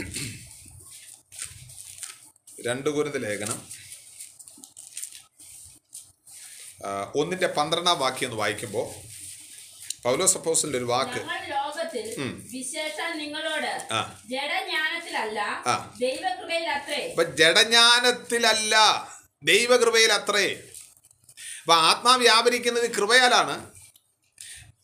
രണ്ട് 2.68 2.90
കുരുന്ത് 2.90 3.24
ലേഖനം. 3.24 3.84
ഒന്നിന്റെ 7.16 7.48
പന്ത്രണ്ടാം 7.48 8.00
വാക്യം 8.00 8.28
ഒന്ന് 8.28 8.40
വായിക്കുമ്പോൾ 8.40 8.88
പൗലോസ് 10.04 10.34
സപ്പോസിന്റെ 10.34 10.78
ഒരു 10.78 10.86
വാക്ക് 10.86 11.53
ലോകത്തിൽ 11.96 12.58
വിശേഷം 12.58 13.18
നിങ്ങളോട്. 13.18 13.74
ജഡജ്ഞാനത്തിലല്ല 14.30 15.40
ദൈവകൃപയിൽ 16.00 16.68
അത്രേ 16.70 17.02
ജഡജ്ഞാനത്തിലല്ല 17.36 18.76
ദൈവകൃപയിൽ 19.44 20.12
അത്രേ 20.14 20.46
അപ്പൊ 21.62 21.76
ആത്മാവ് 21.90 22.20
വ്യാപരിക്കുന്നത് 22.20 22.88
കൃപയാലാണ്. 22.96 23.56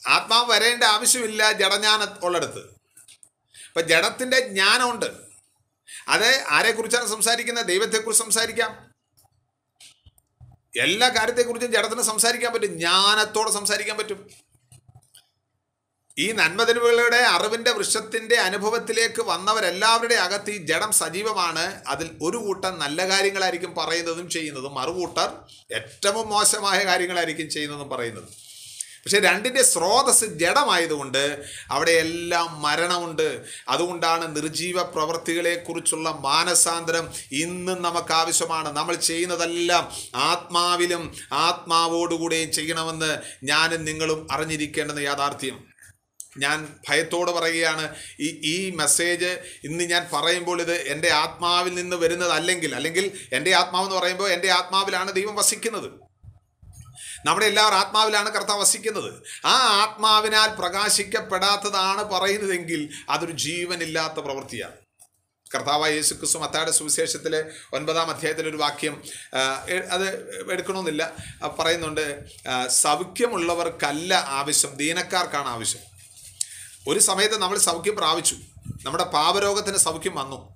ആത്മാവ് 0.08 0.52
വരേണ്ട 0.52 0.84
ആവശ്യമില്ല 0.84 1.52
ജഡജ്ഞാന 1.52 2.02
ഉള്ളിടത്ത്. 2.26 2.62
അപ്പൊ 3.68 3.82
ജഡത്തിന്റെ 3.82 4.40
ജ്ഞാനമുണ്ട്. 4.40 5.10
അത് 6.08 6.30
ആരെക്കുറിച്ചാണ് 6.50 7.08
സംസാരിക്കുന്നത്? 7.08 7.66
ദൈവത്തെക്കുറിച്ച് 7.66 8.24
സംസാരിക്കാം. 8.24 8.72
എല്ലാ 10.82 11.08
കാര്യത്തെക്കുറിച്ചും 11.10 11.72
ജഡത്തിന് 11.72 12.02
സംസാരിക്കാൻ 12.02 12.54
പറ്റും 12.54 12.78
ജ്ഞാനത്തോടെ 12.78 13.52
സംസാരിക്കാൻ 13.52 13.98
പറ്റും. 13.98 14.20
ഈ 16.20 16.32
നന്മതിരുവുകളുടെ 16.32 17.18
അറിവിന്റെ 17.18 17.72
വൃക്ഷത്തിന്റെ 17.72 18.36
അനുഭവത്തിലേക്ക് 18.36 19.22
വന്നവരെല്ലാവരുടെ 19.22 20.16
അകത്ത് 20.16 20.52
ഈ 20.52 20.58
ജഡം 20.58 20.92
സജീവമാണ്. 20.92 21.84
അതിൽ 21.88 22.10
ഒരു 22.22 22.38
കൂട്ടം 22.38 22.80
നല്ല 22.80 23.10
കാര്യങ്ങളായിരിക്കും 23.10 23.76
പറയുന്നതും 23.76 24.30
ചെയ്യുന്നതും 24.30 24.74
മറുകൂട്ടർ 24.74 25.30
ഏറ്റവും 25.76 26.30
മോശമായ 26.30 26.84
കാര്യങ്ങളായിരിക്കും 26.84 27.50
ചെയ്യുന്നതും 27.50 27.90
പറയുന്നതും. 27.90 28.30
പക്ഷേ 29.04 29.20
രണ്ടിന്റെ 29.20 29.64
സ്രോതസ് 29.64 30.26
ജഡമായതുകൊണ്ട് 30.26 31.44
അവിടെ 31.72 31.92
എല്ലാം 31.92 32.62
മരണമുണ്ട്. 32.62 33.42
അതുകൊണ്ടാണ് 33.70 34.36
നിർജീവ 34.36 34.82
പ്രവൃത്തികളെക്കുറിച്ചുള്ള 34.82 36.18
മാനസാന്തരം 36.20 37.08
ഇന്നും 37.32 37.82
നമുക്ക് 37.82 38.14
ആവശ്യമാണ്. 38.14 38.78
നമ്മൾ 38.78 38.96
ചെയ്യുന്നതെല്ലാം 38.96 39.92
ആത്മാവിലും 40.16 41.16
ആത്മാവോടുകൂടെയും 41.32 42.52
ചെയ്യണമെന്ന് 42.52 43.18
ഞാനും 43.44 43.86
നിങ്ങളും 43.86 44.28
അറിഞ്ഞിരിക്കേണ്ടെന്ന് 44.32 45.02
യാഥാർത്ഥ്യം. 45.02 45.69
ഞാൻ 46.38 46.76
ഭയത്തോട് 46.90 47.32
പറയുകയാണ് 47.32 47.96
ഈ 48.20 48.42
ഈ 48.44 48.70
മെസ്സേജ് 48.70 49.40
ഇന്ന് 49.64 49.84
ഞാൻ 49.84 50.08
പറയുമ്പോൾ 50.14 50.62
ഇത് 50.62 50.74
എന്റെ 50.74 51.10
ആത്മാവിൽ 51.10 51.74
നിന്ന് 51.74 51.96
വരുന്നതല്ലെങ്കിൽ 51.96 52.76
അല്ലെങ്കിൽ 52.76 53.12
എന്റെ 53.34 53.56
ആത്മാവെന്ന് 53.56 53.96
പറയുമ്പോൾ 53.96 54.30
എന്റെ 54.30 54.52
ആത്മാവിലാണ് 54.52 55.14
ദൈവം 55.14 55.36
വസിക്കുന്നത്. 55.36 55.92
നമ്മുടെ 57.26 57.46
എല്ലാവരും 57.46 57.76
ആത്മാവിലാണ് 57.76 58.30
കർത്താവ് 58.32 58.62
വസിക്കുന്നത്. 58.62 59.24
ആ 59.46 59.56
ആത്മാവിനാൽ 59.84 60.48
പ്രകാശിക്കപ്പെടാത്തതാണ് 60.48 62.04
പറയുന്നതെങ്കിൽ 62.04 62.90
അതൊരു 63.10 63.32
ജീവനില്ലാത്ത 63.32 64.14
പ്രവൃത്തിയാണ്. 64.14 64.78
കർത്താവായ 65.56 65.92
യേശു 65.92 66.14
ക്രിസ്തു 66.14 66.40
മത്തായുടെ 66.40 66.72
സുവിശേഷത്തിലെ 66.72 67.44
ഒൻപതാം 67.74 68.10
അധ്യായത്തിലൊരു 68.10 68.58
വാക്യം 68.58 69.04
അത് 69.92 70.08
എടുക്കണമെന്നില്ല. 70.52 71.14
പറയുന്നുണ്ട് 71.60 72.26
സൗഖ്യമുള്ളവർക്കല്ല 72.68 74.14
ആവശ്യം 74.14 74.76
ദീനക്കാർക്കാണ് 74.76 75.48
ആവശ്യം. 75.48 75.82
ഒരു 76.90 77.00
സമയത്ത് 77.00 77.38
നമ്മൾ 77.38 77.58
സൗഖ്യം 77.58 77.96
പ്രാപിച്ചു. 77.96 78.36
നമ്മുടെ 78.84 79.04
പാപരോഗത്തിന് 79.04 79.78
സൗഖ്യം 79.78 80.16
വന്നു. 80.16 80.56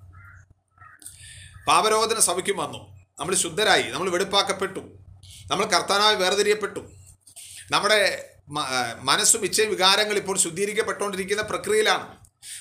പാപരോഗത്തിന് 1.68 2.20
സൗഖ്യം 2.20 2.56
വന്നു. 2.56 2.78
നമ്മൾ 3.20 3.34
ശുദ്ധരായി. 3.34 3.82
നമ്മൾ 3.82 4.10
വെടുപ്പാക്കപ്പെട്ടു. 4.10 4.80
നമ്മൾ 5.50 5.64
കർത്താനായി 5.64 6.14
വേർതിരിയപ്പെട്ടു. 6.14 6.80
നമ്മുടെ 7.70 8.24
മനസ്സും 8.98 9.44
ഇച്ഛയും 9.44 9.70
വികാരങ്ങൾ 9.70 10.16
ഇപ്പോൾ 10.16 10.38
ശുദ്ധീകരിക്കപ്പെട്ടുകൊണ്ടിരിക്കുന്ന 10.38 11.42
പ്രക്രിയയിലാണ്. 11.42 12.16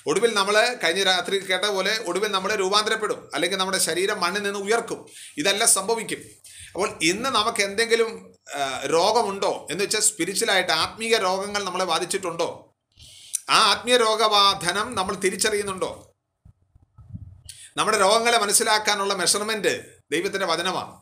ഒടുവിൽ 0.08 0.34
നമ്മൾ 0.34 0.77
കഴിഞ്ഞ 0.84 1.03
രാത്രി 1.03 1.39
കേട്ട 1.39 1.65
പോലെ 1.65 2.03
ഒടുവിൽ 2.08 2.32
നമ്മൾ 2.32 2.56
രൂപാന്തരപ്പെടും. 2.56 3.30
അല്ലെങ്കിൽ 3.34 3.58
നമ്മുടെ 3.58 3.77
ശരീരം 3.77 4.22
മണ്ണിൽ 4.22 4.44
നിന്ന് 4.44 4.60
ഉയർക്കും. 4.60 5.06
ഇതെല്ലാം 5.38 5.70
സംഭവിക്കും. 5.70 6.22
അപ്പോൾ 6.74 7.00
ഇന്ന് 7.01 7.30
നമുക്ക് 7.30 7.62
എന്തെങ്കിലും 7.62 8.34
രോഗമുണ്ടോ 8.86 9.68
എന്ന് 9.72 9.84
വെച്ചാൽ 9.84 10.00
സ്പിരിച്വലായിട്ട് 10.00 10.72
ആത്മീയ 10.72 11.18
രോഗങ്ങൾ 11.18 11.63
നമ്മളെ 11.63 11.86
ബാധിച്ചിട്ടുണ്ടോ? 11.86 12.73
ആ 13.50 13.55
ആത്മീയ 13.55 13.97
രോഗബാധനം 13.97 14.95
നമ്മൾ 14.95 15.15
തിരിച്ചറിയുന്നുണ്ടോ? 15.15 16.15
നമ്മുടെ 17.77 18.00
രോഗങ്ങളെ 18.00 18.38
മനസ്സിലാക്കാനുള്ള 18.38 19.13
മെഷർമെന്റ് 19.13 19.85
ദൈവത്തിന്റെ 20.12 20.45
വചനമാണ്. 20.45 21.01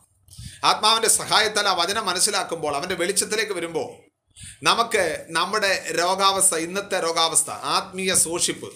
ആത്മാവിന്റെ 0.64 1.08
സഹായത്താൽ 1.08 1.68
ആ 1.68 1.72
വചനം 1.72 2.06
മനസ്സിലാക്കുമ്പോൾ 2.06 2.76
അവന്റെ 2.76 2.94
വെളിച്ചത്തിലേക്ക് 2.94 3.52
വരുമ്പോൾ 3.52 4.12
നമുക്ക് 4.62 5.26
നമ്മുടെ 5.28 5.92
രോഗാവസ്ഥ 5.98 6.54
ഇന്നത്തെ 6.54 7.02
രോഗാവസ്ഥ 7.02 7.50
ആത്മീയ 7.50 8.14
സൂക്ഷിപ്പ്. 8.14 8.72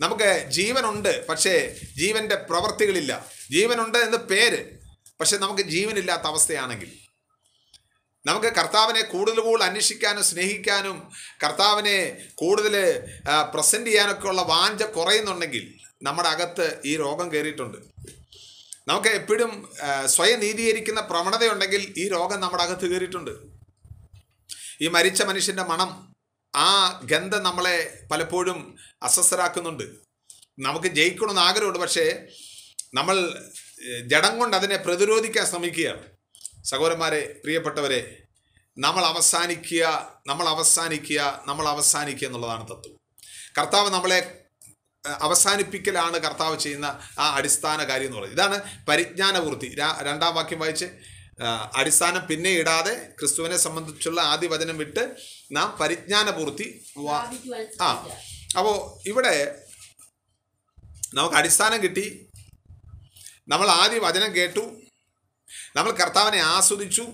നമുക്ക് 0.00 0.46
ജീവനുണ്ട് 0.50 1.26
പക്ഷേ 1.26 1.76
ജീവന്റെ 1.96 2.34
പ്രവർത്തികളില്ല. 2.34 3.26
ജീവനുണ്ട് 3.50 3.98
എന്ന് 3.98 4.18
പേര് 4.18 4.64
പക്ഷെ 5.20 5.36
നമുക്ക് 5.36 5.62
ജീവനില്ലാത്ത 5.62 6.22
അവസ്ഥയാണെങ്കിൽ 6.22 7.03
നമുക്ക് 8.26 8.46
കർത്താവിനെ 8.46 9.02
കൂടുതൽ 9.02 9.40
കൂടുതൽ 9.40 9.64
അന്വേഷിക്കാനും 9.64 10.24
സ്നേഹിക്കാനും 10.24 11.12
കർത്താവിനെ 11.44 12.26
കൂടുതൽ 12.34 12.74
പ്രസന്റ് 13.54 13.86
ചെയ്യാനൊക്കെ 13.86 14.28
ഉള്ള 14.28 14.42
വാഞ്ച 14.42 14.82
കുറയുന്നുണ്ടെങ്കിൽ 14.82 15.74
നമ്മുടെ 16.02 16.28
അകത്ത് 16.28 16.80
ഈ 16.86 16.96
രോഗം 16.96 17.32
കയറിയിട്ടുണ്ട്. 17.32 17.78
നമുക്ക് 18.88 19.08
എപ്പോഴും 19.08 19.68
സ്വയം 20.06 20.40
നീതീകരിക്കുന്ന 20.40 21.00
പ്രവണതയുണ്ടെങ്കിൽ 21.00 21.94
ഈ 21.96 22.08
രോഗം 22.08 22.40
നമ്മുടെ 22.40 22.62
അകത്ത് 22.62 22.86
കയറിയിട്ടുണ്ട്. 22.86 23.30
ഈ 24.82 24.88
മരിച്ച 24.88 25.22
മനുഷ്യന്റെ 25.22 25.62
മണം 25.62 26.14
ആ 26.56 27.00
ഗന്ധം 27.04 27.42
നമ്മളെ 27.42 27.76
പലപ്പോഴും 28.10 28.78
അസ്വസ്ഥരാക്കുന്നുണ്ട്. 29.02 29.84
നമുക്ക് 30.58 30.86
ജയിക്കണമെന്ന് 30.86 31.42
ആഗ്രഹമുണ്ട് 31.42 31.78
പക്ഷേ 31.78 32.26
നമ്മൾ 32.94 33.16
ജഡം 34.06 34.38
കൊണ്ട് 34.38 34.56
അതിനെ 34.56 34.76
പ്രതിരോധിക്കാൻ 34.76 35.46
ശ്രമിക്കുകയാണ്. 35.46 36.13
സഹോദരന്മാരെ 36.70 37.20
പ്രിയപ്പെട്ടവരെ 37.42 38.00
നമ്മൾ 38.76 39.04
അവസാനിക്കുക 39.12 39.84
നമ്മൾ 40.26 40.46
അവസാനിക്കുക 40.54 41.20
നമ്മൾ 41.48 41.66
അവസാനിക്കുക 41.68 42.26
എന്നുള്ളതാണ് 42.28 42.64
തത്വം. 42.70 42.94
കർത്താവ് 43.58 43.88
നമ്മളെ 43.96 44.20
അവസാനിപ്പിക്കലാണ് 45.04 46.16
കർത്താവ് 46.26 46.56
ചെയ്യുന്ന 46.58 46.86
ആ 47.18 47.24
അടിസ്ഥാന 47.38 47.78
കാര്യം 47.90 48.08
എന്ന് 48.08 48.18
പറയുന്നത്. 48.18 48.38
ഇതാണ് 48.38 48.56
പരിജ്ഞാനപൂർത്തി 48.88 49.68
രണ്ടാം 50.08 50.32
വാക്യം 50.34 50.60
വായിച്ച് 50.62 50.88
അടിസ്ഥാനം 51.80 52.22
പിന്നെ 52.26 52.50
ഇടാതെ 52.60 52.94
ക്രിസ്തുവിനെ 53.18 53.56
സംബന്ധിച്ചുള്ള 53.56 54.20
ആദ്യ 54.32 54.48
വചനം 54.48 54.76
വിട്ട് 54.82 55.04
നാം 55.56 55.68
പരിജ്ഞാനപൂർത്തി 55.80 56.66
ആ 57.86 57.88
അപ്പോൾ 58.58 58.76
ഇവിടെ 59.10 59.34
നമുക്ക് 61.16 61.36
അടിസ്ഥാനം 61.40 61.78
കിട്ടി. 61.82 62.06
നമ്മൾ 63.52 63.68
ആദ്യ 63.80 63.98
വചനം 64.06 64.30
കേട്ടു. 64.36 64.64
നമ്മൾ 65.76 65.92
കർത്താവിനെ 65.92 66.38
ആസ്വദിച്ചു. 66.38 67.06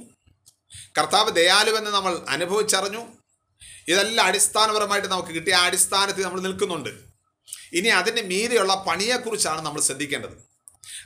കർത്താവ് 0.99 1.31
ദയാലുവെന്ന് 1.31 1.91
നമ്മൾ 1.91 2.27
അനുഭവിച്ചറിഞ്ഞു. 2.29 3.07
ഇതെല്ലാം 3.89 4.27
അടിസ്ഥാനപരമായിട്ട് 4.27 5.09
നമുക്ക് 5.09 5.29
കിട്ടിയ 5.29 5.55
അടിസ്ഥാനത്തിൽ 5.55 6.25
നമ്മൾ 6.25 6.41
നിൽക്കുന്നുണ്ട്. 6.41 6.91
ഇനി 7.73 7.89
അതിന് 7.89 8.27
മീതെയുള്ള 8.27 8.75
പണിയെക്കുറിച്ചാണ് 8.75 9.61
നമ്മൾ 9.61 9.81
ശ്രദ്ധിക്കേണ്ടത്. 9.81 10.51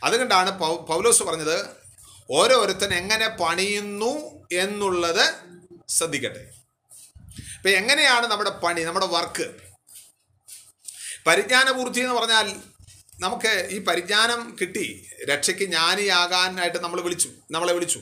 അതുകൊണ്ടാണ് 0.05 0.59
പൗലോസ് 0.87 1.23
പറഞ്ഞത് 1.23 1.67
ഓരോരുത്തൻ 2.31 2.95
എങ്ങനെ 2.95 3.29
പണിയുന്നു 3.29 4.13
എന്നുള്ളത് 4.53 5.35
ശ്രദ്ധിക്കട്ടെ. 5.89 6.55
ഇപ്പം 7.57 7.71
എങ്ങനെയാണ് 7.71 8.27
നമ്മുടെ 8.27 8.51
പണി 8.51 8.83
നമ്മുടെ 8.83 9.07
വർക്ക്? 9.07 9.55
പരിജ്ഞാനപൂർത്തി 11.27 12.01
എന്ന് 12.01 12.15
പറഞ്ഞാൽ 12.15 12.57
നമുക്ക് 13.21 13.69
ഈ 13.71 13.79
പരിജ്ഞാനം 13.79 14.57
കിട്ടി. 14.61 15.11
രക്ഷയ്ക്ക് 15.29 15.63
ജ്ഞാനിയാകാനായിട്ട് 15.63 16.79
നമ്മൾ 16.79 17.01
വിളിച്ചു. 17.01 17.31
നമ്മളെ 17.51 17.73
വിളിച്ചു. 17.73 18.01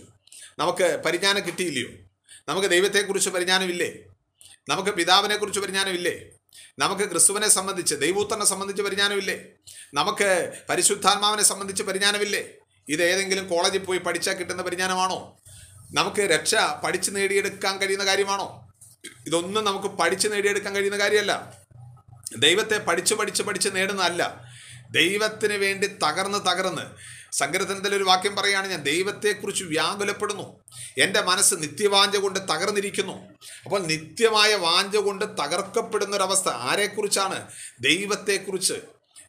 നമുക്ക് 0.58 1.02
പരിജ്ഞാനം 1.06 1.46
കിട്ടിയില്ലയോ? 1.46 1.88
നമുക്ക് 2.48 2.68
ദൈവത്തെക്കുറിച്ച് 2.68 3.30
പരിജ്ഞാനമില്ലേ? 3.30 3.92
നമുക്ക് 4.68 4.90
പിതാവിനെക്കുറിച്ച് 4.90 5.60
പരിജ്ഞാനമില്ലേ? 5.60 6.22
നമുക്ക് 6.78 7.10
ക്രിസ്തുവിനെ 7.10 7.48
സംബന്ധിച്ച് 7.48 7.94
ദൈവൂത്തനെ 7.94 8.44
സംബന്ധിച്ച് 8.44 8.82
പരിജ്ഞാനമില്ലേ? 8.82 9.44
നമുക്ക് 9.94 10.52
പരിശുദ്ധാത്മാവിനെ 10.68 11.42
സംബന്ധിച്ച് 11.42 11.82
പരിജ്ഞാനമില്ലേ? 11.82 12.48
ഇത് 12.88 13.02
ഏതെങ്കിലും 13.02 13.48
കോളേജിൽ 13.48 13.78
പോയി 13.78 13.98
പഠിച്ചാൽ 13.98 14.34
കിട്ടുന്ന 14.34 14.62
പരിജ്ഞാനമാണോ? 14.62 15.40
നമുക്ക് 15.92 16.20
രക്ഷ 16.20 16.54
പഠിച്ചു 16.84 17.10
നേടിയെടുക്കാൻ 17.10 17.78
കഴിയുന്ന 17.78 18.04
കാര്യമാണോ? 18.04 18.72
ഇതൊന്നും 19.26 19.64
നമുക്ക് 19.64 19.86
പഠിച്ചു 19.86 20.28
നേടിയെടുക്കാൻ 20.28 20.74
കഴിയുന്ന 20.74 20.98
കാര്യമല്ല. 20.98 21.58
ദൈവത്തെ 22.38 22.78
പഠിച്ച് 22.78 23.14
പഠിച്ച് 23.14 23.42
പഠിച്ച് 23.42 23.68
നേടുന്നതല്ല. 23.72 24.51
ദൈവത്തിന് 24.92 25.54
വേണ്ടി 25.54 25.86
തകർന്ന് 25.86 26.38
തകർന്ന്. 26.38 26.82
സങ്കീർത്തനത്തിൽ 27.32 27.94
ഒരു 27.94 28.04
വാക്യം 28.04 28.36
പറയുകയാണ് 28.36 28.66
ഞാൻ 28.68 28.82
ദൈവത്തെക്കുറിച്ച് 28.82 29.64
വ്യാകുലപ്പെടുന്നു. 29.64 30.60
എന്റെ 30.98 31.20
മനസ്സ് 31.20 31.54
നിത്യവാഞ്ച 31.54 32.16
കൊണ്ട് 32.16 32.38
തകർന്നിരിക്കുന്നു. 32.38 33.16
അപ്പോൾ 33.64 33.80
നിത്യമായ 33.86 34.54
വാഞ്ച 34.54 34.96
കൊണ്ട് 34.96 35.24
തകർക്കപ്പെടുന്ന 35.24 36.16
ഒരവസ്ഥ 36.16 36.48
ആരെക്കുറിച്ചാണ്? 36.48 37.50
ദൈവത്തെക്കുറിച്ച്. 37.80 38.74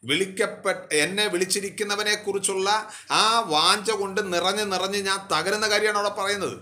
വിളിക്കപ്പെട്ട 0.04 0.94
എന്നെ 0.94 1.26
വിളിച്ചിരിക്കുന്നവനെ 1.26 2.14
കുറിച്ചുള്ള 2.14 2.90
ആ 3.10 3.40
വാഞ്ച 3.40 3.90
കൊണ്ട് 3.90 4.34
നിറഞ്ഞ് 4.34 4.72
നിറഞ്ഞ് 4.72 4.98
ഞാൻ 4.98 5.18
തകരുന്ന 5.32 5.68
കാര്യമാണ് 5.68 5.98
അവിടെ 5.98 6.14
പറയുന്നത്. 6.14 6.56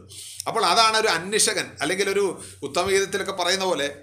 അപ്പോൾ 0.46 0.64
അതാണ് 0.66 0.96
ഒരു 0.96 1.08
അന്വേഷകൻ 1.08 1.70
അല്ലെങ്കിൽ 1.80 2.10
ഒരു 2.10 2.42
ഉത്തമഗീതത്തിലൊക്കെ 2.62 3.32
പറയുന്ന 3.32 3.64
പോലെ 3.64 3.94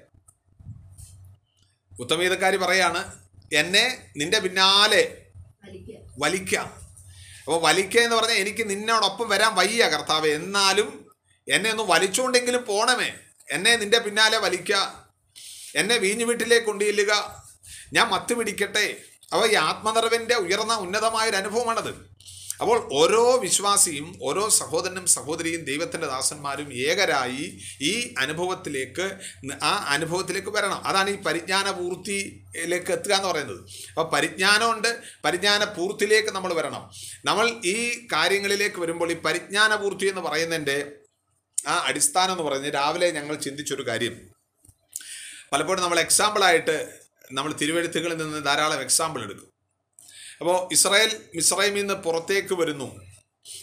ഉത്തമഗീതക്കാരി 1.99 2.57
പറയാണ് 2.57 3.28
എന്നെ 3.53 3.97
നിന്റെ 4.17 4.39
പിന്നാലെ 4.39 5.25
വലിക്കുക. 5.63 5.95
വലിക്കാം. 6.17 6.79
അപ്പോൾ 7.43 7.61
വലിക്കുക 7.61 8.01
എന്ന് 8.01 8.15
പറഞ്ഞാൽ 8.15 8.35
എനിക്ക് 8.35 8.69
നിന്നോടൊപ്പം 8.69 9.29
വരാൻ 9.29 9.55
വയ്യ 9.55 9.87
കർത്താവ്. 9.87 10.27
എന്നാലും 10.27 11.11
എന്നെ 11.51 11.71
ഒന്ന് 11.71 11.83
വലിച്ചുകൊണ്ടെങ്കിലും 11.83 12.65
പോണമേ. 12.65 13.13
എന്നെ 13.51 13.75
നിന്റെ 13.75 13.99
പിന്നാലെ 13.99 14.37
വലിക്ക. 14.37 14.75
എന്നെ 15.75 15.97
വീഞ്ഞു 15.97 16.25
വീട്ടിലേക്ക് 16.25 16.67
കൊണ്ടുചെല്ലുക. 16.67 17.43
ഞാൻ 17.93 18.09
മത്ത് 18.09 18.33
പിടിക്കട്ടെ 18.33 18.97
അപ്പോൾ 19.31 19.51
ഈ 19.51 19.55
ആത്മനിറവിന്റെ 19.55 20.35
ഉയർന്ന 20.35 20.75
ഉന്നതമായ 20.75 21.29
ഒരു 21.29 21.37
അനുഭവമാണത് 21.37 22.09
അപ്പോൾ 22.61 22.89
ഓരോ 22.93 23.37
വിശ്വാസിയും 23.37 24.19
ഓരോ 24.21 24.49
സഹോദരനും 24.49 25.05
സഹോദരിയും 25.05 25.61
ദൈവത്തിന്റെ 25.63 26.07
ദാസന്മാരും 26.07 26.73
ഏകരായി 26.73 27.59
ഈ 27.81 28.13
അനുഭവത്തിലേക്ക് 28.17 29.17
ആ 29.63 29.85
അനുഭവത്തിലേക്ക് 29.87 30.47
വരണം. 30.47 30.83
അതാണ് 30.85 31.09
ഈ 31.09 31.15
പരിജ്ഞാന 31.15 31.71
പൂർത്തിയിലേക്ക് 31.71 32.91
എത്തുക 32.91 33.13
എന്ന് 33.13 33.27
പറയുന്നത്. 33.27 33.61
അപ്പോൾ 33.89 34.11
പരിജ്ഞാനമുണ്ട് 34.11 34.99
പരിജ്ഞാന 35.25 35.63
പൂർത്തിയിലേക്ക് 35.63 36.29
നമ്മൾ 36.29 36.53
വരണം. 36.53 36.91
നമ്മൾ 37.25 37.49
ഈ 37.65 38.07
കാര്യങ്ങളിലേക്ക് 38.13 38.79
വരുമ്പോൾ 38.79 39.11
ഈ 39.11 39.15
പരിജ്ഞാന 39.15 39.75
പൂർത്തി 39.75 40.05
എന്ന് 40.05 40.21
പറയുന്നതിന്റെ 40.21 40.91
ആ 41.67 41.75
അടിസ്ഥാനം 41.85 42.31
എന്ന് 42.31 42.43
പറയുന്നത് 42.43 42.73
രാവിലെ 42.73 43.11
ഞങ്ങൾ 43.11 43.35
ചിന്തിച്ചൊരു 43.35 43.87
കാര്യം. 43.87 44.29
പലപ്പോഴും 45.51 45.81
നമ്മൾ 45.83 45.99
എക്സാമ്പിളായിട്ട് 45.99 46.99
നമ്മൾ 47.31 47.53
തിരുവെഴുത്തുകളിൽ 47.53 48.17
നിന്ന് 48.17 48.45
ധാരാളം 48.45 48.81
എക്സാമ്പിൾ 48.81 49.23
എടുക്കും. 49.23 49.58
അപ്പോൾ 50.41 50.73
ഇസ്രായേൽ 50.73 51.21
മിസ്രൈമിൽ 51.35 51.79
നിന്ന് 51.79 51.93
പുറത്തേക്ക് 51.93 52.53
വരുന്നു. 52.53 53.05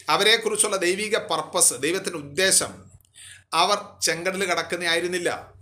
അവരെക്കുറിച്ചുള്ള 0.09 0.75
ദൈവിക 0.75 1.17
പർപ്പസ് 1.17 1.73
ദൈവത്തിന്റെ 1.73 2.19
ഉദ്ദേശം 2.19 2.91
അവർ 3.53 3.77
ചെങ്കടൽ 4.01 4.45
കടക്കുന്നതായിരുന്നില്ല. 4.45 5.53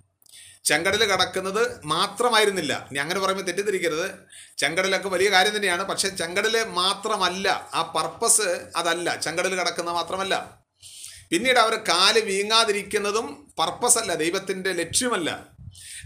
ചെങ്കടൽ 0.64 1.06
കടക്കുന്നത് 1.06 1.86
മാത്രമായിരുന്നില്ല. 1.86 2.88
ഇനി 2.92 3.00
അങ്ങനെ 3.00 3.20
പറയുമ്പോൾ 3.20 3.44
തെറ്റിദ്ധരിക്കരുത്. 3.44 4.12
ചെങ്കടലൊക്കെ 4.58 5.10
വലിയ 5.10 5.32
കാര്യം 5.32 5.56
തന്നെയാണ്. 5.56 5.84
പക്ഷേ 5.84 6.10
ചെങ്കടൽ 6.10 6.64
മാത്രമല്ല. 6.64 7.70
ആ 7.74 7.82
പർപ്പസ് 7.82 8.66
അതല്ല. 8.76 9.16
ചെങ്കടൽ 9.16 9.56
കടക്കുന്നത് 9.56 9.96
മാത്രമല്ല. 9.96 10.60
പിന്നീട് 11.30 11.60
അവർ 11.60 11.76
കാൽ 11.76 12.20
വീങ്ങാതിരിക്കുന്നതും 12.20 13.54
പർപ്പസ് 13.60 13.98
അല്ല. 13.98 14.14
ദൈവത്തിന്റെ 14.14 14.72
ലക്ഷ്യമല്ല. 14.72 15.55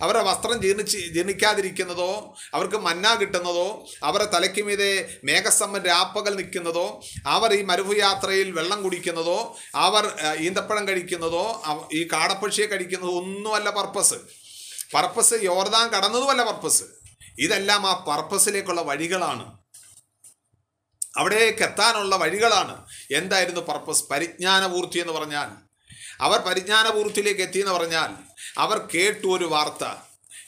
അവരുടെ 0.02 0.24
വസ്ത്രം 0.24 0.62
ജീർണിച്ച് 0.62 0.98
ജീർണിക്കാതിരിക്കുന്നതോ 0.98 2.36
അവർക്ക് 2.54 2.76
മന്ന 2.76 3.16
കിട്ടുന്നതോ 3.16 3.86
അവരുടെ 4.04 4.32
തലയ്ക്ക് 4.32 4.62
മീതെ 4.62 5.20
മേഘസമ്മൻ 5.24 5.82
രാപ്പകൽ 5.86 6.36
നിൽക്കുന്നതോ 6.36 7.02
അവർ 7.26 7.54
ഈ 7.54 7.62
മരുഭയാത്രയിൽ 7.62 8.52
വെള്ളം 8.52 8.84
കുടിക്കുന്നതോ 8.84 9.58
അവർ 9.76 10.06
ഈന്തപ്പഴം 10.40 10.88
കഴിക്കുന്നതോ 10.88 11.64
ഈ 11.94 12.08
കാടപ്പക്ഷിയെ 12.14 12.66
കഴിക്കുന്നതോ 12.66 13.14
ഒന്നുമല്ല 13.18 13.70
പർപ്പസ് 13.70 14.16
പർപ്പസ് 14.96 15.34
യോർദാൻ 15.44 15.90
കടന്നതുമല്ല 15.90 16.44
പർപ്പസ് 16.44 16.84
ഇതെല്ലാം 17.40 17.88
ആ 17.88 18.06
പർപ്പസിലേക്കുള്ള 18.08 18.82
വഴികളാണ്. 18.82 19.60
അവിടേക്ക് 21.18 21.64
എത്താനുള്ള 21.64 22.16
വഴികളാണ്. 22.16 22.86
എന്തായിരുന്നു 23.12 23.62
പർപ്പസ് 23.62 24.04
പരിജ്ഞാനപൂർത്തി 24.12 25.00
എന്ന് 25.00 25.14
പറഞ്ഞാൽ. 25.14 25.50
അവർ 26.22 26.40
പരിജ്ഞാനപൂർത്തിയിലേക്ക് 26.40 27.42
എത്തിയെന്ന് 27.42 27.72
പറഞ്ഞാൽ 27.72 28.29
അവർ 28.58 28.88
കേട്ടു 28.96 29.28
ഒരു 29.28 29.46
വാർത്ത. 29.46 29.88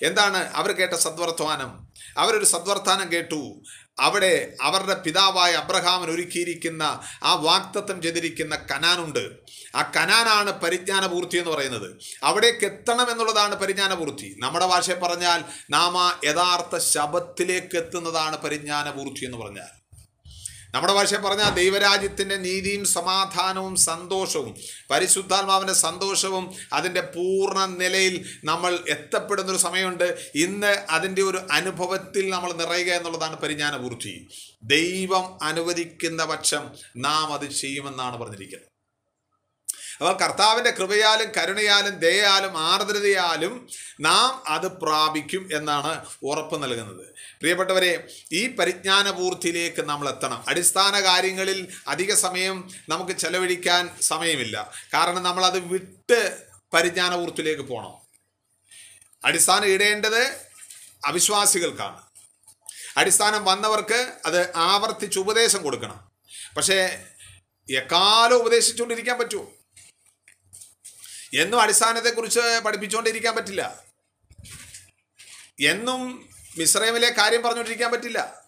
എന്താണ് 0.04 0.38
അവർ 0.38 0.72
കേട്ട 0.72 0.94
സദ്വർത്തമാനം? 0.94 1.88
അവരൊരു 2.18 2.46
സദ്വർത്താനം 2.46 3.12
കേട്ടു. 3.12 3.62
അവിടെ 4.00 4.56
അവരുടെ 4.62 4.94
പിതാവായ 4.94 5.52
അബ്രഹാമിന് 5.52 6.12
ഒരുക്കിയിരിക്കുന്ന 6.12 7.00
ആ 7.24 7.34
വാക്തത്വം 7.34 8.02
ചെയ്തിരിക്കുന്ന 8.02 8.56
കനാനുണ്ട്. 8.56 9.30
ആ 9.76 9.92
കനാനാണ് 9.96 10.52
പരിജ്ഞാനപൂർത്തി 10.52 11.38
എന്ന് 11.38 11.52
പറയുന്നത്. 11.52 11.98
അവിടേക്ക് 12.24 12.66
എത്തണം 12.66 13.12
എന്നുള്ളതാണ് 13.12 13.56
പരിജ്ഞാനപൂർത്തി. 13.56 14.36
നമ്മുടെ 14.40 14.66
ഭാഷയിൽ 14.66 15.00
പറഞ്ഞാൽ 15.00 15.44
നാം 15.70 15.98
ആ 16.02 16.20
യഥാർത്ഥ 16.24 16.78
ശബത്തിലേക്ക് 16.78 17.78
എത്തുന്നതാണ് 17.78 18.38
പരിജ്ഞാനപൂർത്തി 18.38 19.26
എന്ന് 19.26 19.38
പറഞ്ഞാൽ. 19.38 19.81
നമ്മുടെ 20.74 20.94
ഭാഷ 20.94 21.16
പറഞ്ഞാൽ 21.16 21.50
ദൈവരാജ്യത്തിന്റെ 21.54 22.38
നീതിയും 22.38 22.86
സമാധാനവും 22.86 23.76
സന്തോഷവും 23.76 24.56
പരിശുദ്ധാത്മാവിന്റെ 24.92 25.74
സന്തോഷവും 25.74 26.52
അതിന്റെ 26.74 27.02
പൂർണ 27.02 27.66
നിലയിൽ 27.66 28.26
നമ്മൾ 28.44 28.80
എത്തപ്പെടുന്നൊരു 28.90 29.58
സമയമുണ്ട്. 29.58 30.32
ഇന്ന് 30.36 30.78
അതിന്റെ 30.90 31.22
ഒരു 31.22 31.42
അനുഭവത്തിൽ 31.52 32.30
നമ്മൾ 32.30 32.54
നിറയുക 32.54 32.94
എന്നുള്ളതാണ് 32.94 33.40
പരിജ്ഞാനപൂർത്തി. 33.40 34.28
ദൈവം 34.64 35.44
അനുവദിക്കുന്ന 35.44 36.26
പക്ഷം 36.26 36.70
നാം 36.98 37.34
അത് 37.34 37.52
ചെയ്യുമെന്നാണ് 37.52 38.18
പറഞ്ഞിരിക്കുന്നത്. 38.18 38.71
അപ്പോൾ 40.02 40.18
കർത്താവിന്റെ 40.18 40.72
കൃപയാലും 40.72 41.32
കരുണയാലും 41.38 42.00
ദയയാലും 42.00 42.58
ആർദ്രതയാലും 42.58 43.70
നാം 44.00 44.44
അത് 44.48 44.68
പ്രാപിക്കും 44.68 45.50
എന്നാണ് 45.54 46.06
ഉറപ്പ് 46.24 46.64
നൽകുന്നത്. 46.64 47.08
പ്രിയപ്പെട്ടവരെ 47.40 48.08
ഈ 48.32 48.48
പരിജ്ഞാനപൂർത്തിയിലേക്ക് 48.48 49.82
നമ്മൾ 49.82 50.10
എത്തണം. 50.10 50.44
അടിസ്ഥാന 50.48 51.04
കാര്യങ്ങളിൽ 51.04 51.68
അധിക 51.88 52.14
സമയം 52.14 52.72
നമുക്ക് 52.90 53.12
ചെലവഴിക്കാൻ 53.12 53.90
സമയമില്ല. 54.02 54.72
കാരണം 54.94 55.24
നമ്മളത് 55.24 55.60
വിട്ട് 55.60 56.38
പരിജ്ഞാനപൂർത്തിയിലേക്ക് 56.74 57.62
പോകണം. 57.62 57.94
അടിസ്ഥാനം 59.26 59.66
ഇടേണ്ടത് 59.66 60.36
അവിശ്വാസികൾക്കാണ്. 61.06 62.02
അടിസ്ഥാനം 62.98 63.46
വന്നവർക്ക് 63.46 64.14
അത് 64.26 64.56
ആവർത്തിച്ച് 64.56 65.20
ഉപദേശം 65.20 65.64
കൊടുക്കണം. 65.64 66.12
പക്ഷേ 66.58 67.04
എക്കാലം 67.70 68.36
ഉപദേശിച്ചുകൊണ്ടിരിക്കാൻ 68.36 69.20
പറ്റുമോ? 69.20 69.52
എന്നും 71.34 71.62
അടിസ്ഥാനത്തെക്കുറിച്ച് 71.62 72.62
പഠിപ്പിച്ചുകൊണ്ടിരിക്കാൻ 72.66 73.36
പറ്റില്ല. 73.36 73.84
എന്നും 75.60 76.30
മിശ്രമിലെ 76.58 77.10
കാര്യം 77.10 77.42
പറഞ്ഞുകൊണ്ടിരിക്കാൻ 77.42 77.92
പറ്റില്ല. 77.92 78.42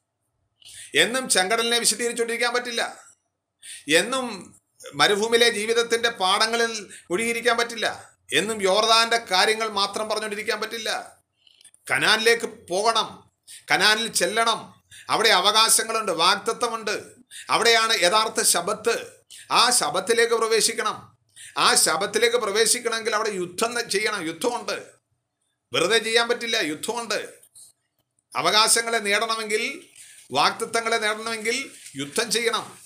എന്നും 0.96 1.30
ചെങ്കടലിനെ 1.30 1.80
വിശദീകരിച്ചുകൊണ്ടിരിക്കാൻ 1.80 2.54
പറ്റില്ല. 2.54 2.98
എന്നും 3.89 4.56
മരുഭൂമിയിലെ 4.93 5.50
ജീവിതത്തിന്റെ 5.50 6.10
പാഠങ്ങളിൽ 6.10 6.89
മുഴുകിയിരിക്കാൻ 7.12 7.58
പറ്റില്ല. 7.58 8.10
എന്നും 8.34 8.62
യോർദാന്റെ 8.62 9.17
കാര്യങ്ങൾ 9.17 9.67
മാത്രം 9.67 10.10
പറഞ്ഞുകൊണ്ടിരിക്കാൻ 10.10 10.62
പറ്റില്ല. 10.62 11.17
കനാനിലേക്ക് 11.91 12.46
പോകണം. 12.46 13.32
കനാനിൽ 13.72 14.08
ചെല്ലണം. 14.08 14.84
അവിടെ 15.10 15.30
അവകാശങ്ങളുണ്ട് 15.30 16.12
വാക്തത്വമുണ്ട് 16.12 17.04
അവിടെയാണ് 17.50 18.02
യഥാർത്ഥ 18.02 18.41
ശബത്ത്. 18.41 19.06
ആ 19.52 19.69
ശബത്തിലേക്ക് 19.69 20.34
പ്രവേശിക്കണം. 20.34 21.12
ആ 21.58 21.76
ശബത്തിലേക്ക് 21.76 22.38
പ്രവേശിക്കണമെങ്കിൽ 22.38 23.16
അവിടെ 23.16 23.30
യുദ്ധം 23.30 23.89
ചെയ്യണം. 23.89 24.28
യുദ്ധമുണ്ട്. 24.28 24.84
വെറുതെ 25.74 25.98
ചെയ്യാൻ 25.98 26.30
പറ്റില്ല. 26.30 26.58
യുദ്ധമുണ്ട്. 26.58 27.30
അവകാശങ്ങളെ 28.36 28.98
നേടണമെങ്കിൽ 28.98 29.88
വാക്തത്വങ്ങളെ 30.32 30.98
നേടണമെങ്കിൽ 30.98 31.72
യുദ്ധം 31.96 32.32
ചെയ്യണം. 32.32 32.78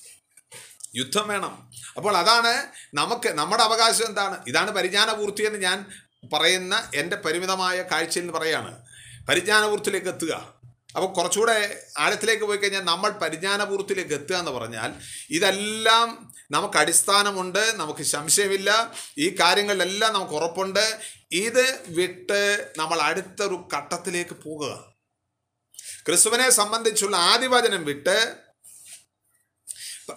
യുദ്ധം 0.96 1.28
വേണം. 1.28 1.72
അപ്പോൾ 1.98 2.18
അതാണ് 2.18 2.72
നമുക്ക് 2.94 3.30
നമ്മുടെ 3.30 3.64
അവകാശം 3.64 4.06
എന്താണ്? 4.06 4.44
ഇതാണ് 4.48 4.72
പരിജ്ഞാനപൂർത്തി 4.72 5.44
എന്ന് 5.44 5.60
ഞാൻ 5.60 5.86
പറയുന്ന 6.34 6.92
എന്റെ 6.96 7.16
പരിമിതമായ 7.16 7.82
കാഴ്ചയിൽ 7.82 8.24
നിന്ന് 8.24 8.40
പറയാണ്. 8.40 8.86
പരിജ്ഞാനപൂർത്തിയിലേക്ക് 9.30 10.08
എത്തുക. 10.08 10.57
അപ്പോൾ 10.96 11.14
കുറച്ചുകൂടെ 11.14 11.84
ആഴത്തിലേക്ക് 11.98 12.44
പോയി 12.44 12.58
കഴിഞ്ഞാൽ 12.58 12.82
നമ്മൾ 12.82 13.10
പരിജ്ഞാനപൂർത്തിയിലേക്ക് 13.10 14.14
എത്തുക 14.14 14.36
എന്ന് 14.36 14.52
പറഞ്ഞാൽ 14.52 14.94
ഇതെല്ലാം 15.30 16.34
നമുക്ക് 16.52 16.78
അടിസ്ഥാനമുണ്ട് 16.78 17.74
നമുക്ക് 17.76 18.04
സംശയമില്ല 18.04 18.94
ഈ 19.18 19.30
കാര്യങ്ങളിലെല്ലാം 19.30 20.14
നമുക്ക് 20.14 20.34
ഉറപ്പുണ്ട്. 20.34 21.00
ഇത് 21.32 21.84
വിട്ട് 21.88 22.74
നമ്മൾ 22.78 23.02
അടുത്തൊരു 23.02 23.68
ഘട്ടത്തിലേക്ക് 23.74 24.36
പോകുക. 24.36 24.94
ക്രിസ്തുവിനെ 26.06 26.50
സംബന്ധിച്ചുള്ള 26.50 27.16
ആദിവചനം 27.16 27.86
വിട്ട് 27.86 28.36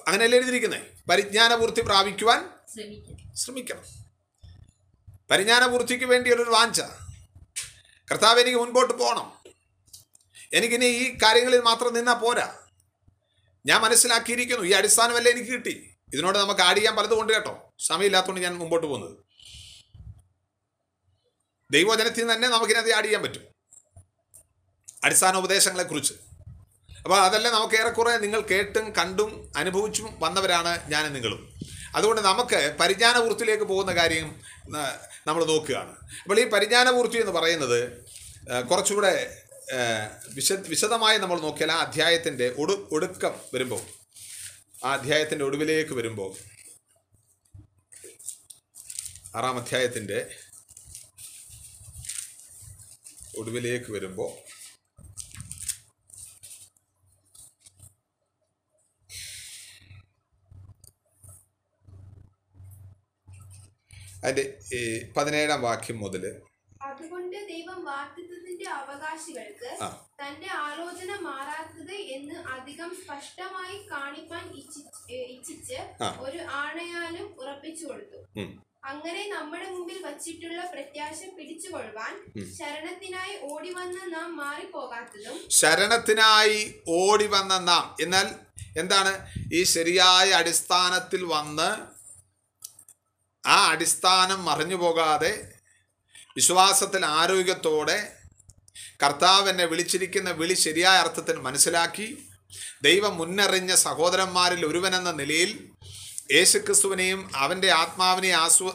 അങ്ങനെയല്ലേ 0.06 0.36
എഴുതിയിരിക്കുന്നത് 0.38 1.08
പരിജ്ഞാനപൂർത്തി 1.10 1.80
പ്രാപിക്കുവാൻ 1.80 2.50
ശ്രമിക്കും 2.74 3.36
ശ്രമിക്കണം. 3.36 3.84
പരിജ്ഞാനപൂർത്തിക്ക് 5.30 6.04
വേണ്ടിയുള്ളൊരു 6.04 6.50
വാഞ്ച. 6.50 6.80
കർത്താവ് 8.10 8.40
എനിക്ക് 8.40 8.58
മുൻപോട്ട് 8.58 8.94
പോകണം. 8.94 9.39
എനിക്കിനി 10.52 10.84
ഈ 10.84 11.18
കാര്യങ്ങളിൽ 11.22 11.60
മാത്രം 11.60 11.94
നിന്നാൽ 11.94 12.14
പോരാ. 12.14 12.48
ഞാൻ 13.66 13.80
മനസ്സിലാക്കിയിരിക്കുന്നു 13.80 14.64
ഈ 14.64 14.72
അടിസ്ഥാനമല്ലേ 14.72 15.32
എനിക്ക് 15.32 15.50
കിട്ടി. 15.50 15.94
ഇതിനോട് 16.14 16.38
നമുക്ക് 16.38 16.60
ആഡ് 16.60 16.76
ചെയ്യാൻ 16.76 16.96
പലതും 16.96 17.20
ഉണ്ട് 17.22 17.32
കേട്ടോ. 17.32 17.74
സമയമില്ലാത്തതുകൊണ്ട് 17.78 18.44
ഞാൻ 18.46 18.58
മുമ്പോട്ട് 18.58 18.86
പോകുന്നത്. 18.86 19.16
ദൈവജനത്തിൽ 21.72 22.20
നിന്ന് 22.20 22.34
തന്നെ 22.34 22.48
നമുക്കിനത് 22.48 22.92
ആഡ് 22.92 23.04
ചെയ്യാൻ 23.04 23.22
പറ്റും. 23.22 23.44
അടിസ്ഥാന 25.04 25.36
ഉപദേശങ്ങളെക്കുറിച്ച്. 25.36 26.14
അപ്പോൾ 27.02 27.20
അതെല്ലാം 27.20 27.54
നമുക്ക് 27.54 27.74
ഏറെക്കുറെ 27.74 28.16
നിങ്ങൾ 28.16 28.40
കേട്ടും 28.40 28.92
കണ്ടും 28.92 29.52
അനുഭവിച്ചും 29.56 30.16
വന്നവരാണ് 30.20 30.90
ഞാനും 30.90 31.12
നിങ്ങളും. 31.12 31.52
അതുകൊണ്ട് 31.96 32.22
നമുക്ക് 32.22 32.76
പരിജ്ഞാനപൂർത്തിയിലേക്ക് 32.80 33.64
പോകുന്ന 33.64 33.92
കാര്യം 33.92 34.40
നമ്മൾ 35.26 35.44
നോക്കുകയാണ്. 35.44 35.94
അപ്പോൾ 36.22 36.40
ഈ 36.40 36.44
പരിജ്ഞാനപൂർത്തി 36.48 37.18
എന്ന് 37.18 37.32
പറയുന്നത് 37.32 37.80
കുറച്ചുകൂടെ 38.70 39.42
വിശ 40.34 40.52
വിശദമായി 40.68 41.18
നമ്മൾ 41.18 41.38
നോക്കിയാൽ 41.40 41.70
ആ 41.70 41.80
അധ്യായത്തിന്റെ 41.80 42.46
ഒടു 42.58 42.74
ഒടുക്കം 42.92 43.34
വരുമ്പോൾ 43.54 43.82
ആ 44.84 44.92
അധ്യായത്തിന്റെ 44.94 45.44
ഒടുവിലേക്ക് 45.44 45.94
വരുമ്പോൾ 45.94 46.30
ആറാം 49.36 49.58
അധ്യായത്തിന്റെ 49.58 50.20
ഒടുവിലേക്ക് 53.38 53.90
വരുമ്പോൾ 53.92 54.30
അതിന്റെ 64.24 64.44
ഈ 64.72 64.80
പതിനേഴാം 65.16 65.60
വാക്യം 65.62 65.98
മുതൽ 66.00 66.24
അതുകൊണ്ട് 66.82 67.36
ദൈവം 67.48 67.78
വാക്തത്വത്തിന്റെ 68.60 68.70
അവകാശികൾക്ക് 68.82 69.70
തന്റെ 70.20 70.48
ആലോചന 70.62 71.12
മാറാത്തത് 71.22 71.94
എന്ന് 72.16 72.36
അധികം 72.54 72.90
സ്പഷ്ടമായി 72.98 73.76
കാണിപ്പാൻ 73.90 74.44
ഇച്ഛിച്ച് 75.28 75.78
ഒരു 76.20 76.40
ആണയാലും 76.58 77.28
ഉറപ്പിച്ചു 77.40 77.84
കൊടുത്തു. 77.86 78.18
അങ്ങനെ 78.84 79.22
നമ്മുടെ 79.28 79.66
മുമ്പിൽ 79.70 79.98
വച്ചിട്ടുള്ള 80.04 80.60
പ്രത്യാശ 80.72 81.18
പിടിച്ചുകൊള്ളുവാൻ 81.32 82.12
ശരണത്തിനായി 82.58 83.34
ഓടി 83.50 83.70
വന്ന 83.70 83.98
നാം 84.14 84.30
മാറിപ്പോകാത്തതും 84.36 85.36
ശരണത്തിനായി 85.58 86.60
ഓടി 86.98 87.26
വന്ന 87.28 87.52
നാം. 87.68 87.84
എന്നാൽ 88.00 88.26
എന്താണ്? 88.76 89.12
ഈ 89.52 89.60
ശരിയായ 89.70 90.28
അടിസ്ഥാനത്തിൽ 90.34 91.22
വന്ന് 91.28 91.70
ആ 93.44 93.58
അടിസ്ഥാനം 93.70 94.40
മറിഞ്ഞു 94.44 94.76
പോകാതെ 94.76 95.32
വിശ്വാസത്തിൽ 96.36 97.02
ആരോഗ്യത്തോടെ 97.14 97.98
കർത്താവ് 99.02 99.50
എന്നെ 99.50 99.64
വിളിച്ചിരിക്കുന്ന 99.64 100.30
വിളി 100.30 100.54
ശരിയായ 100.54 100.98
അർത്ഥത്തിൽ 100.98 101.36
മനസ്സിലാക്കി. 101.36 102.26
ദൈവം 102.82 103.16
മുന്നറിഞ്ഞ 103.16 103.74
സഹോദരന്മാരിൽ 103.74 104.66
ഒരുവനെന്ന 104.66 105.10
നിലയിൽ 105.10 105.68
യേശുക്രിസ്തുവിനെയും 106.32 107.30
അവന്റെ 107.36 107.70
ആത്മാവിനെയും 107.70 108.36
ആസ്വ 108.36 108.70